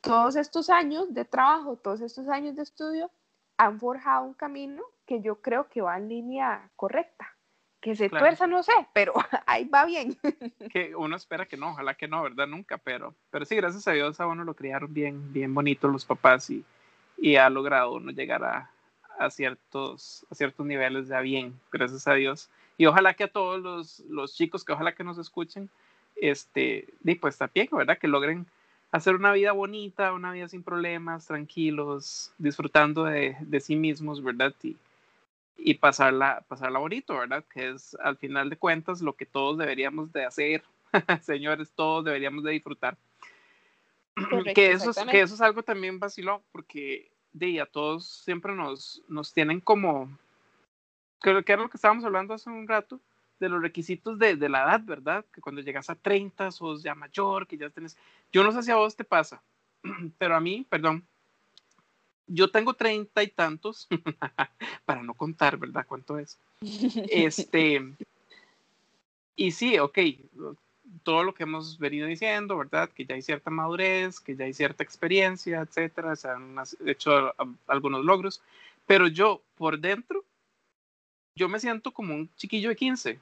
todos 0.00 0.36
estos 0.36 0.70
años 0.70 1.12
de 1.12 1.24
trabajo, 1.24 1.76
todos 1.76 2.00
estos 2.00 2.28
años 2.28 2.56
de 2.56 2.62
estudio 2.62 3.10
han 3.56 3.78
forjado 3.78 4.24
un 4.24 4.34
camino 4.34 4.82
que 5.06 5.20
yo 5.20 5.36
creo 5.36 5.68
que 5.68 5.80
va 5.80 5.96
en 5.96 6.08
línea 6.08 6.68
correcta. 6.76 7.32
Que 7.80 7.94
se 7.94 8.08
tuerza, 8.08 8.48
no 8.48 8.62
sé, 8.64 8.72
pero 8.92 9.12
ahí 9.46 9.64
va 9.64 9.84
bien. 9.84 10.16
Que 10.72 10.96
uno 10.96 11.14
espera 11.14 11.46
que 11.46 11.56
no, 11.56 11.70
ojalá 11.70 11.94
que 11.94 12.08
no, 12.08 12.22
¿verdad? 12.22 12.46
Nunca, 12.46 12.78
pero, 12.78 13.14
pero 13.30 13.44
sí, 13.44 13.54
gracias 13.54 13.86
a 13.86 13.92
Dios 13.92 14.18
a 14.18 14.26
uno 14.26 14.42
lo 14.44 14.54
criaron 14.54 14.92
bien, 14.92 15.32
bien 15.32 15.54
bonito 15.54 15.86
los 15.86 16.04
papás 16.04 16.50
y, 16.50 16.64
y 17.16 17.36
ha 17.36 17.48
logrado 17.48 17.94
uno 17.94 18.10
llegar 18.10 18.42
a, 18.42 18.70
a, 19.18 19.30
ciertos, 19.30 20.26
a 20.30 20.34
ciertos 20.34 20.66
niveles 20.66 21.08
ya 21.08 21.20
bien, 21.20 21.58
gracias 21.70 22.08
a 22.08 22.14
Dios. 22.14 22.50
Y 22.76 22.86
ojalá 22.86 23.14
que 23.14 23.24
a 23.24 23.32
todos 23.32 23.60
los, 23.60 24.00
los 24.08 24.34
chicos 24.34 24.64
que 24.64 24.72
ojalá 24.72 24.92
que 24.94 25.04
nos 25.04 25.18
escuchen, 25.18 25.70
este, 26.16 26.88
y 27.04 27.14
pues 27.14 27.38
también, 27.38 27.68
¿verdad? 27.70 27.98
Que 27.98 28.08
logren 28.08 28.46
hacer 28.90 29.14
una 29.14 29.32
vida 29.32 29.52
bonita, 29.52 30.12
una 30.12 30.32
vida 30.32 30.48
sin 30.48 30.62
problemas, 30.62 31.26
tranquilos, 31.26 32.32
disfrutando 32.38 33.04
de, 33.04 33.36
de 33.40 33.60
sí 33.60 33.76
mismos, 33.76 34.22
¿verdad? 34.22 34.54
Y, 34.62 34.76
y 35.58 35.74
pasarla, 35.74 36.44
pasarla 36.48 36.78
bonito, 36.78 37.16
¿verdad? 37.16 37.44
Que 37.52 37.70
es 37.70 37.96
al 38.02 38.16
final 38.16 38.50
de 38.50 38.56
cuentas 38.56 39.00
lo 39.00 39.14
que 39.14 39.26
todos 39.26 39.58
deberíamos 39.58 40.12
de 40.12 40.24
hacer, 40.24 40.62
señores, 41.22 41.70
todos 41.74 42.04
deberíamos 42.04 42.44
de 42.44 42.52
disfrutar. 42.52 42.96
que, 44.54 44.72
eso 44.72 44.90
es, 44.90 44.96
que 45.10 45.20
eso 45.20 45.34
es 45.34 45.40
algo 45.40 45.62
también 45.62 45.98
vaciló, 45.98 46.42
porque 46.52 47.10
de 47.32 47.60
a 47.60 47.66
todos 47.66 48.06
siempre 48.06 48.54
nos, 48.54 49.02
nos 49.08 49.32
tienen 49.32 49.60
como, 49.60 50.16
creo 51.20 51.42
que 51.44 51.52
era 51.52 51.62
lo 51.62 51.68
que 51.68 51.76
estábamos 51.76 52.04
hablando 52.04 52.34
hace 52.34 52.48
un 52.48 52.66
rato, 52.66 53.00
de 53.38 53.48
los 53.48 53.60
requisitos 53.62 54.18
de, 54.18 54.36
de, 54.36 54.48
la 54.48 54.64
edad, 54.64 54.80
¿verdad? 54.84 55.24
Que 55.32 55.40
cuando 55.40 55.60
llegas 55.60 55.90
a 55.90 55.94
30 55.94 56.50
sos 56.50 56.82
ya 56.82 56.94
mayor, 56.94 57.46
que 57.46 57.56
ya 57.56 57.70
tenés... 57.70 57.96
Yo 58.32 58.42
no 58.42 58.52
sé 58.52 58.62
si 58.62 58.70
a 58.70 58.76
vos 58.76 58.96
te 58.96 59.04
pasa, 59.04 59.42
pero 60.18 60.36
a 60.36 60.40
mí, 60.40 60.66
perdón, 60.68 61.04
yo 62.26 62.50
tengo 62.50 62.74
treinta 62.74 63.22
y 63.22 63.28
tantos, 63.28 63.88
para 64.84 65.02
no 65.02 65.14
contar, 65.14 65.56
¿verdad? 65.56 65.86
¿Cuánto 65.86 66.18
es? 66.18 66.38
Este, 67.10 67.94
y 69.36 69.50
sí, 69.52 69.78
ok, 69.78 69.98
todo 71.02 71.22
lo 71.22 71.34
que 71.34 71.44
hemos 71.44 71.78
venido 71.78 72.06
diciendo, 72.06 72.56
¿verdad? 72.56 72.90
Que 72.90 73.04
ya 73.04 73.14
hay 73.14 73.22
cierta 73.22 73.50
madurez, 73.50 74.20
que 74.20 74.36
ya 74.36 74.44
hay 74.44 74.52
cierta 74.52 74.82
experiencia, 74.82 75.60
etcétera, 75.60 76.16
se 76.16 76.28
han 76.28 76.56
hecho 76.84 77.34
algunos 77.66 78.04
logros, 78.04 78.42
pero 78.86 79.06
yo 79.06 79.42
por 79.56 79.78
dentro, 79.78 80.24
yo 81.34 81.48
me 81.48 81.60
siento 81.60 81.92
como 81.92 82.14
un 82.14 82.30
chiquillo 82.36 82.70
de 82.70 82.76
15. 82.76 83.20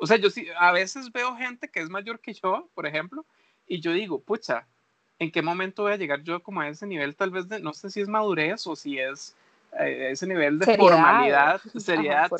O 0.00 0.06
sea, 0.06 0.16
yo 0.16 0.30
sí, 0.30 0.46
a 0.58 0.72
veces 0.72 1.12
veo 1.12 1.36
gente 1.36 1.68
que 1.68 1.80
es 1.80 1.90
mayor 1.90 2.20
que 2.20 2.32
yo, 2.32 2.68
por 2.74 2.86
ejemplo, 2.86 3.24
y 3.66 3.80
yo 3.80 3.92
digo, 3.92 4.20
pucha, 4.20 4.66
¿en 5.18 5.30
qué 5.30 5.42
momento 5.42 5.82
voy 5.82 5.92
a 5.92 5.96
llegar 5.96 6.22
yo 6.22 6.42
como 6.42 6.60
a 6.60 6.68
ese 6.68 6.86
nivel? 6.86 7.14
Tal 7.14 7.30
vez 7.30 7.48
de, 7.48 7.60
no 7.60 7.72
sé 7.72 7.90
si 7.90 8.00
es 8.00 8.08
madurez 8.08 8.66
o 8.66 8.74
si 8.74 8.98
es 8.98 9.36
eh, 9.78 10.08
ese 10.10 10.26
nivel 10.26 10.58
de 10.58 10.76
formalidad, 10.76 11.60
seriedad. 11.76 12.30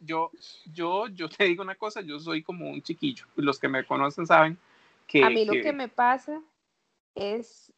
yo, 0.00 0.30
yo, 0.72 1.08
yo, 1.08 1.28
te 1.28 1.44
digo 1.44 1.62
una 1.62 1.74
cosa, 1.74 2.00
yo 2.00 2.18
soy 2.20 2.42
como 2.42 2.70
un 2.70 2.80
chiquillo. 2.82 3.26
Los 3.36 3.58
que 3.58 3.68
me 3.68 3.84
conocen 3.84 4.26
saben 4.26 4.56
que... 5.06 5.24
A 5.24 5.30
mí 5.30 5.44
lo 5.44 5.52
que 5.52 5.72
me 5.72 5.88
pasa 5.88 6.40
es 7.14 7.72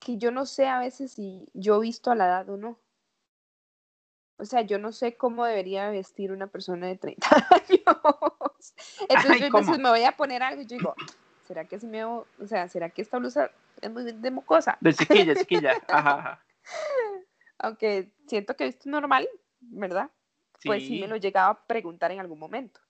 que 0.00 0.16
yo 0.16 0.30
no 0.30 0.46
sé 0.46 0.66
a 0.66 0.80
veces 0.80 1.12
si 1.12 1.46
yo 1.54 1.76
he 1.76 1.80
visto 1.80 2.10
a 2.10 2.14
la 2.14 2.26
edad 2.26 2.48
o 2.48 2.56
no. 2.56 2.78
O 4.42 4.44
sea, 4.44 4.62
yo 4.62 4.76
no 4.76 4.90
sé 4.90 5.14
cómo 5.14 5.44
debería 5.44 5.88
vestir 5.90 6.32
una 6.32 6.48
persona 6.48 6.88
de 6.88 6.96
30 6.96 7.28
años. 7.50 8.74
Entonces, 9.08 9.78
me 9.78 9.88
voy 9.88 10.02
a 10.02 10.16
poner 10.16 10.42
algo 10.42 10.62
y 10.62 10.66
yo 10.66 10.78
digo, 10.78 10.94
¿será 11.46 11.64
que 11.64 11.78
si 11.78 11.86
me 11.86 12.04
o 12.04 12.26
sea, 12.46 12.66
será 12.66 12.90
que 12.90 13.02
esta 13.02 13.18
blusa 13.18 13.52
es 13.80 13.88
muy 13.88 14.02
de 14.02 14.30
mocosa? 14.32 14.78
De 14.80 14.92
chiquilla, 14.92 15.34
chiquilla. 15.36 15.74
Ajá, 15.86 16.44
Aunque 17.58 18.10
siento 18.26 18.56
que 18.56 18.66
esto 18.66 18.80
es 18.80 18.86
normal, 18.86 19.28
¿verdad? 19.60 20.10
Pues 20.64 20.88
sí 20.88 20.98
me 20.98 21.06
lo 21.06 21.16
llegaba 21.18 21.50
a 21.50 21.64
preguntar 21.64 22.10
en 22.10 22.18
algún 22.18 22.40
momento. 22.40 22.80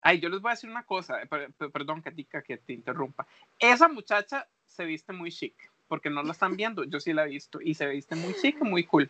Ay, 0.00 0.18
yo 0.18 0.28
les 0.28 0.40
voy 0.40 0.50
a 0.50 0.54
decir 0.54 0.68
una 0.68 0.82
cosa, 0.82 1.22
eh, 1.22 1.28
perdón, 1.72 2.02
Katika, 2.02 2.42
que 2.42 2.56
te 2.56 2.72
interrumpa. 2.72 3.28
Esa 3.60 3.86
muchacha 3.86 4.48
se 4.66 4.84
viste 4.84 5.12
muy 5.12 5.30
chic, 5.30 5.54
porque 5.86 6.10
no 6.10 6.24
la 6.24 6.32
están 6.32 6.56
viendo, 6.56 6.82
yo 6.82 6.98
sí 6.98 7.12
la 7.12 7.26
he 7.26 7.28
visto, 7.28 7.60
y 7.60 7.74
se 7.74 7.86
viste 7.86 8.16
muy 8.16 8.34
chic, 8.34 8.60
muy 8.60 8.82
cool. 8.82 9.08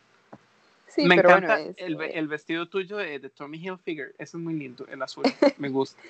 Sí, 0.88 1.04
me 1.04 1.16
encanta 1.16 1.58
el, 1.60 2.00
eh 2.00 2.10
el, 2.14 2.28
vestido 2.28 2.68
tuyo 2.68 2.96
de, 2.96 3.18
de 3.18 3.30
Tommy 3.30 3.58
Hilfiger, 3.58 4.14
eso 4.18 4.36
es 4.38 4.42
muy 4.42 4.54
lindo, 4.54 4.86
el 4.88 5.02
azul, 5.02 5.24
me 5.58 5.68
gusta. 5.68 6.00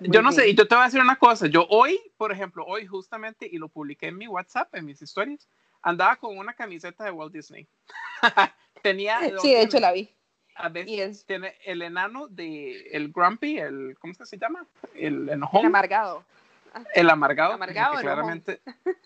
yo 0.00 0.20
no 0.20 0.32
sé, 0.32 0.48
y 0.48 0.54
yo 0.54 0.66
te 0.66 0.74
voy 0.74 0.82
a 0.82 0.86
decir 0.86 1.00
una 1.00 1.16
cosa, 1.16 1.46
yo 1.46 1.66
hoy, 1.70 2.00
por 2.16 2.32
ejemplo, 2.32 2.64
hoy 2.66 2.86
justamente, 2.86 3.48
y 3.50 3.58
lo 3.58 3.68
publiqué 3.68 4.08
en 4.08 4.18
mi 4.18 4.26
WhatsApp, 4.26 4.74
en 4.74 4.86
mis 4.86 5.00
historias, 5.00 5.48
andaba 5.82 6.16
con 6.16 6.36
una 6.36 6.54
camiseta 6.54 7.04
de 7.04 7.10
Walt 7.10 7.32
Disney. 7.32 7.66
Tenía... 8.82 9.20
Sí, 9.40 9.52
de 9.52 9.62
hecho 9.62 9.80
la 9.80 9.92
vi. 9.92 10.10
A 10.56 10.68
veces 10.68 11.24
tiene 11.24 11.54
el 11.64 11.80
enano 11.80 12.28
de 12.28 12.88
el 12.92 13.10
grumpy, 13.12 13.58
el 13.58 13.96
¿cómo 13.98 14.12
se 14.12 14.36
llama? 14.36 14.66
El 14.94 15.28
enojón. 15.28 15.60
El 15.60 15.66
amargado. 15.66 16.24
El 16.94 17.08
amargado. 17.08 17.54
amargado 17.54 17.98
claramente. 17.98 18.60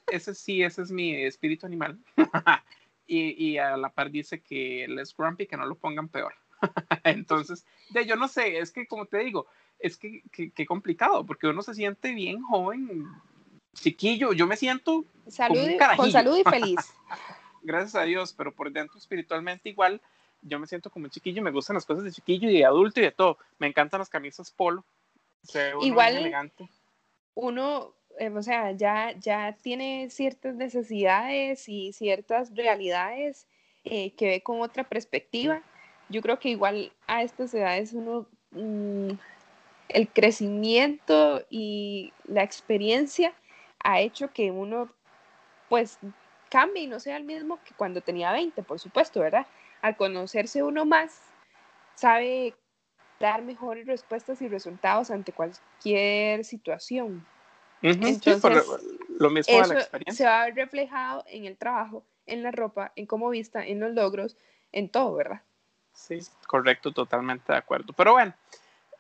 Ese 0.08 0.34
sí, 0.34 0.64
ese 0.64 0.82
es 0.82 0.90
mi 0.90 1.14
espíritu 1.24 1.66
animal. 1.66 1.98
Y, 3.06 3.44
y, 3.44 3.58
a 3.58 3.76
la 3.76 3.90
par 3.90 4.10
dice 4.10 4.40
que 4.40 4.84
él 4.84 4.98
es 4.98 5.16
grumpy, 5.16 5.46
que 5.46 5.56
no 5.56 5.66
lo 5.66 5.74
pongan 5.74 6.08
peor. 6.08 6.34
Entonces, 7.04 7.66
de, 7.90 8.06
yo 8.06 8.16
no 8.16 8.28
sé, 8.28 8.58
es 8.58 8.72
que 8.72 8.86
como 8.86 9.06
te 9.06 9.18
digo, 9.18 9.46
es 9.78 9.96
que, 9.96 10.22
que, 10.30 10.66
complicado, 10.66 11.26
porque 11.26 11.46
uno 11.46 11.62
se 11.62 11.74
siente 11.74 12.12
bien 12.12 12.42
joven, 12.42 13.06
chiquillo, 13.74 14.32
yo 14.32 14.46
me 14.46 14.56
siento 14.56 15.04
salud, 15.28 15.58
con 15.96 16.10
salud 16.10 16.38
y 16.38 16.44
feliz. 16.44 16.78
Gracias 17.62 17.94
a 17.94 18.04
Dios, 18.04 18.32
pero 18.32 18.54
por 18.54 18.70
dentro 18.72 18.98
espiritualmente 18.98 19.68
igual, 19.68 20.00
yo 20.42 20.58
me 20.58 20.66
siento 20.66 20.90
como 20.90 21.08
chiquillo, 21.08 21.42
me 21.42 21.50
gustan 21.50 21.74
las 21.74 21.86
cosas 21.86 22.04
de 22.04 22.12
chiquillo 22.12 22.48
y 22.48 22.58
de 22.58 22.64
adulto 22.64 23.00
y 23.00 23.04
de 23.04 23.12
todo. 23.12 23.38
Me 23.58 23.66
encantan 23.66 23.98
las 23.98 24.10
camisas 24.10 24.50
polo. 24.50 24.84
igual 25.80 26.16
elegante. 26.16 26.68
uno, 27.34 27.94
eh, 28.18 28.30
o 28.30 28.42
sea, 28.42 28.72
ya, 28.72 29.12
ya 29.18 29.56
tiene 29.60 30.08
ciertas 30.10 30.54
necesidades 30.54 31.68
y 31.68 31.92
ciertas 31.92 32.54
realidades 32.54 33.46
eh, 33.84 34.12
que 34.12 34.28
ve 34.28 34.40
con 34.42 34.60
otra 34.60 34.84
perspectiva. 34.84 35.62
Yo 36.08 36.22
creo 36.22 36.38
que 36.38 36.50
igual 36.50 36.92
a 37.06 37.22
estas 37.22 37.52
edades 37.54 37.92
uno, 37.92 38.26
mm, 38.50 39.10
el 39.88 40.08
crecimiento 40.08 41.44
y 41.50 42.12
la 42.24 42.42
experiencia 42.42 43.32
ha 43.82 44.00
hecho 44.00 44.32
que 44.32 44.50
uno 44.50 44.90
pues 45.68 45.98
cambie 46.50 46.84
y 46.84 46.86
no 46.86 47.00
sea 47.00 47.16
el 47.16 47.24
mismo 47.24 47.58
que 47.64 47.74
cuando 47.74 48.00
tenía 48.00 48.32
20, 48.32 48.62
por 48.62 48.78
supuesto, 48.78 49.20
¿verdad? 49.20 49.46
Al 49.82 49.96
conocerse 49.96 50.62
uno 50.62 50.84
más, 50.84 51.20
sabe 51.94 52.54
dar 53.20 53.42
mejores 53.42 53.86
respuestas 53.86 54.40
y 54.42 54.48
resultados 54.48 55.10
ante 55.10 55.32
cualquier 55.32 56.44
situación. 56.44 57.26
Entonces, 57.84 58.66
lo 59.18 59.30
mismo 59.30 59.60
eso 59.60 59.74
la 59.74 59.80
experiencia. 59.80 60.14
se 60.14 60.24
va 60.24 60.42
a 60.42 60.44
ver 60.46 60.54
reflejado 60.54 61.24
en 61.28 61.44
el 61.44 61.56
trabajo, 61.56 62.04
en 62.26 62.42
la 62.42 62.50
ropa, 62.50 62.92
en 62.96 63.06
cómo 63.06 63.28
vista, 63.28 63.64
en 63.64 63.80
los 63.80 63.92
logros, 63.92 64.36
en 64.72 64.88
todo, 64.88 65.14
¿verdad? 65.14 65.42
Sí, 65.92 66.18
correcto, 66.46 66.92
totalmente 66.92 67.52
de 67.52 67.58
acuerdo. 67.58 67.92
Pero 67.92 68.12
bueno, 68.12 68.34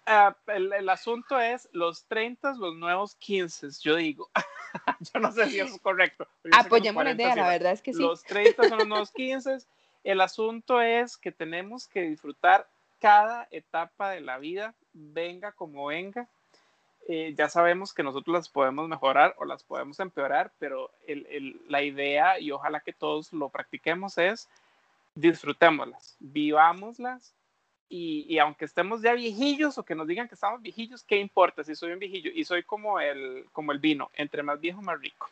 uh, 0.06 0.50
el, 0.50 0.72
el, 0.74 0.88
asunto 0.90 1.40
es 1.40 1.68
los 1.72 2.04
30, 2.04 2.54
los 2.54 2.76
nuevos 2.76 3.14
15, 3.16 3.68
yo 3.80 3.96
digo. 3.96 4.30
yo 5.00 5.20
no 5.20 5.32
sé 5.32 5.48
si 5.48 5.60
eso 5.60 5.74
es 5.74 5.80
correcto. 5.80 6.28
Apoyemos 6.52 7.04
la 7.04 7.12
idea, 7.12 7.34
la 7.34 7.48
verdad 7.48 7.72
es 7.72 7.80
que 7.80 7.94
sí. 7.94 8.02
Los 8.02 8.22
30 8.24 8.68
son 8.68 8.78
los 8.78 8.86
nuevos 8.86 9.10
15. 9.12 9.58
El 10.04 10.20
asunto 10.20 10.82
es 10.82 11.16
que 11.16 11.32
tenemos 11.32 11.88
que 11.88 12.02
disfrutar 12.02 12.68
cada 13.00 13.48
etapa 13.50 14.10
de 14.10 14.20
la 14.20 14.38
vida, 14.38 14.74
venga 14.92 15.52
como 15.52 15.86
venga. 15.86 16.28
Eh, 17.06 17.34
ya 17.36 17.48
sabemos 17.48 17.92
que 17.92 18.02
nosotros 18.02 18.32
las 18.32 18.48
podemos 18.48 18.88
mejorar 18.88 19.34
o 19.38 19.44
las 19.44 19.62
podemos 19.62 20.00
empeorar, 20.00 20.52
pero 20.58 20.90
el, 21.06 21.26
el, 21.28 21.60
la 21.68 21.82
idea, 21.82 22.38
y 22.38 22.50
ojalá 22.50 22.80
que 22.80 22.92
todos 22.92 23.32
lo 23.32 23.50
practiquemos, 23.50 24.16
es 24.16 24.48
disfrutémoslas, 25.14 26.16
vivámoslas 26.18 27.34
y, 27.88 28.38
aunque 28.38 28.64
estemos 28.64 29.02
ya 29.02 29.12
viejillos 29.12 29.78
o 29.78 29.84
que 29.84 29.94
nos 29.94 30.08
digan 30.08 30.26
que 30.26 30.34
estamos 30.34 30.60
viejillos, 30.60 31.04
¿qué 31.04 31.18
importa 31.18 31.62
si 31.62 31.76
soy 31.76 31.92
un 31.92 32.00
viejillo? 32.00 32.30
Y 32.34 32.44
soy 32.44 32.64
como 32.64 32.98
el, 32.98 33.44
como 33.52 33.70
el 33.70 33.78
vino, 33.78 34.10
entre 34.14 34.42
más 34.42 34.60
viejo, 34.60 34.82
más 34.82 34.98
rico. 35.00 35.28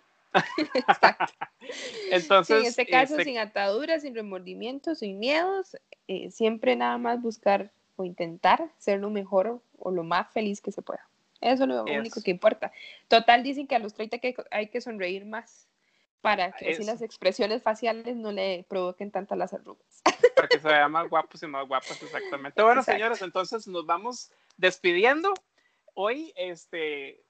Exacto. 0.72 1.32
Entonces, 2.11 2.61
en 2.61 2.66
este 2.66 2.87
caso, 2.87 3.14
este 3.14 3.24
sin 3.24 3.38
ataduras, 3.38 4.02
sin 4.02 4.14
remordimientos, 4.14 5.00
sin 5.00 5.18
miedos, 5.18 5.76
eh, 6.06 6.30
siempre 6.30 6.76
nada 6.76 6.98
más 6.98 7.20
buscar 7.20 7.72
o 7.96 8.04
intentar 8.04 8.70
ser 8.78 9.00
lo 9.00 9.11
mejor 9.11 9.61
o 9.78 9.90
lo 9.90 10.04
más 10.04 10.30
feliz 10.30 10.61
que 10.61 10.70
se 10.70 10.82
pueda. 10.82 11.06
Eso 11.42 11.64
es 11.64 11.68
lo 11.68 11.85
único 11.85 12.22
que 12.22 12.31
importa. 12.31 12.72
Total, 13.09 13.42
dicen 13.42 13.66
que 13.66 13.74
a 13.74 13.78
los 13.78 13.94
30 13.94 14.18
que 14.18 14.35
hay 14.50 14.68
que 14.68 14.81
sonreír 14.81 15.26
más 15.26 15.68
para 16.22 16.52
que 16.52 16.70
así 16.70 16.85
las 16.85 17.02
expresiones 17.02 17.62
faciales 17.62 18.16
no 18.16 18.31
le 18.31 18.64
provoquen 18.68 19.11
tantas 19.11 19.37
las 19.37 19.52
arrugas. 19.52 20.02
Para 20.37 20.48
que 20.48 20.61
se 20.61 20.68
vea 20.68 20.88
más 20.88 21.11
guapos 21.11 21.42
y 21.42 21.46
más 21.48 21.66
guapas, 21.66 22.00
exactamente. 22.00 22.62
Bueno, 22.62 22.83
señores, 22.83 23.20
entonces 23.22 23.66
nos 23.66 23.85
vamos 23.85 24.31
despidiendo. 24.57 25.35
Hoy, 25.94 26.33
este, 26.37 27.22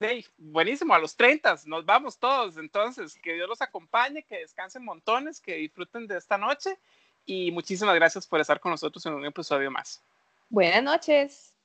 hey, 0.00 0.26
buenísimo, 0.36 0.94
a 0.94 0.98
los 0.98 1.16
30 1.16 1.58
nos 1.66 1.86
vamos 1.86 2.18
todos. 2.18 2.56
Entonces, 2.58 3.16
que 3.22 3.34
Dios 3.34 3.48
los 3.48 3.62
acompañe, 3.62 4.24
que 4.24 4.38
descansen 4.38 4.84
montones, 4.84 5.40
que 5.40 5.54
disfruten 5.54 6.08
de 6.08 6.18
esta 6.18 6.36
noche 6.36 6.76
y 7.24 7.52
muchísimas 7.52 7.94
gracias 7.94 8.26
por 8.26 8.40
estar 8.40 8.58
con 8.58 8.72
nosotros 8.72 9.06
en 9.06 9.14
un 9.14 9.24
episodio 9.24 9.70
más. 9.70 10.02
Buenas 10.50 10.82
noches. 10.82 11.57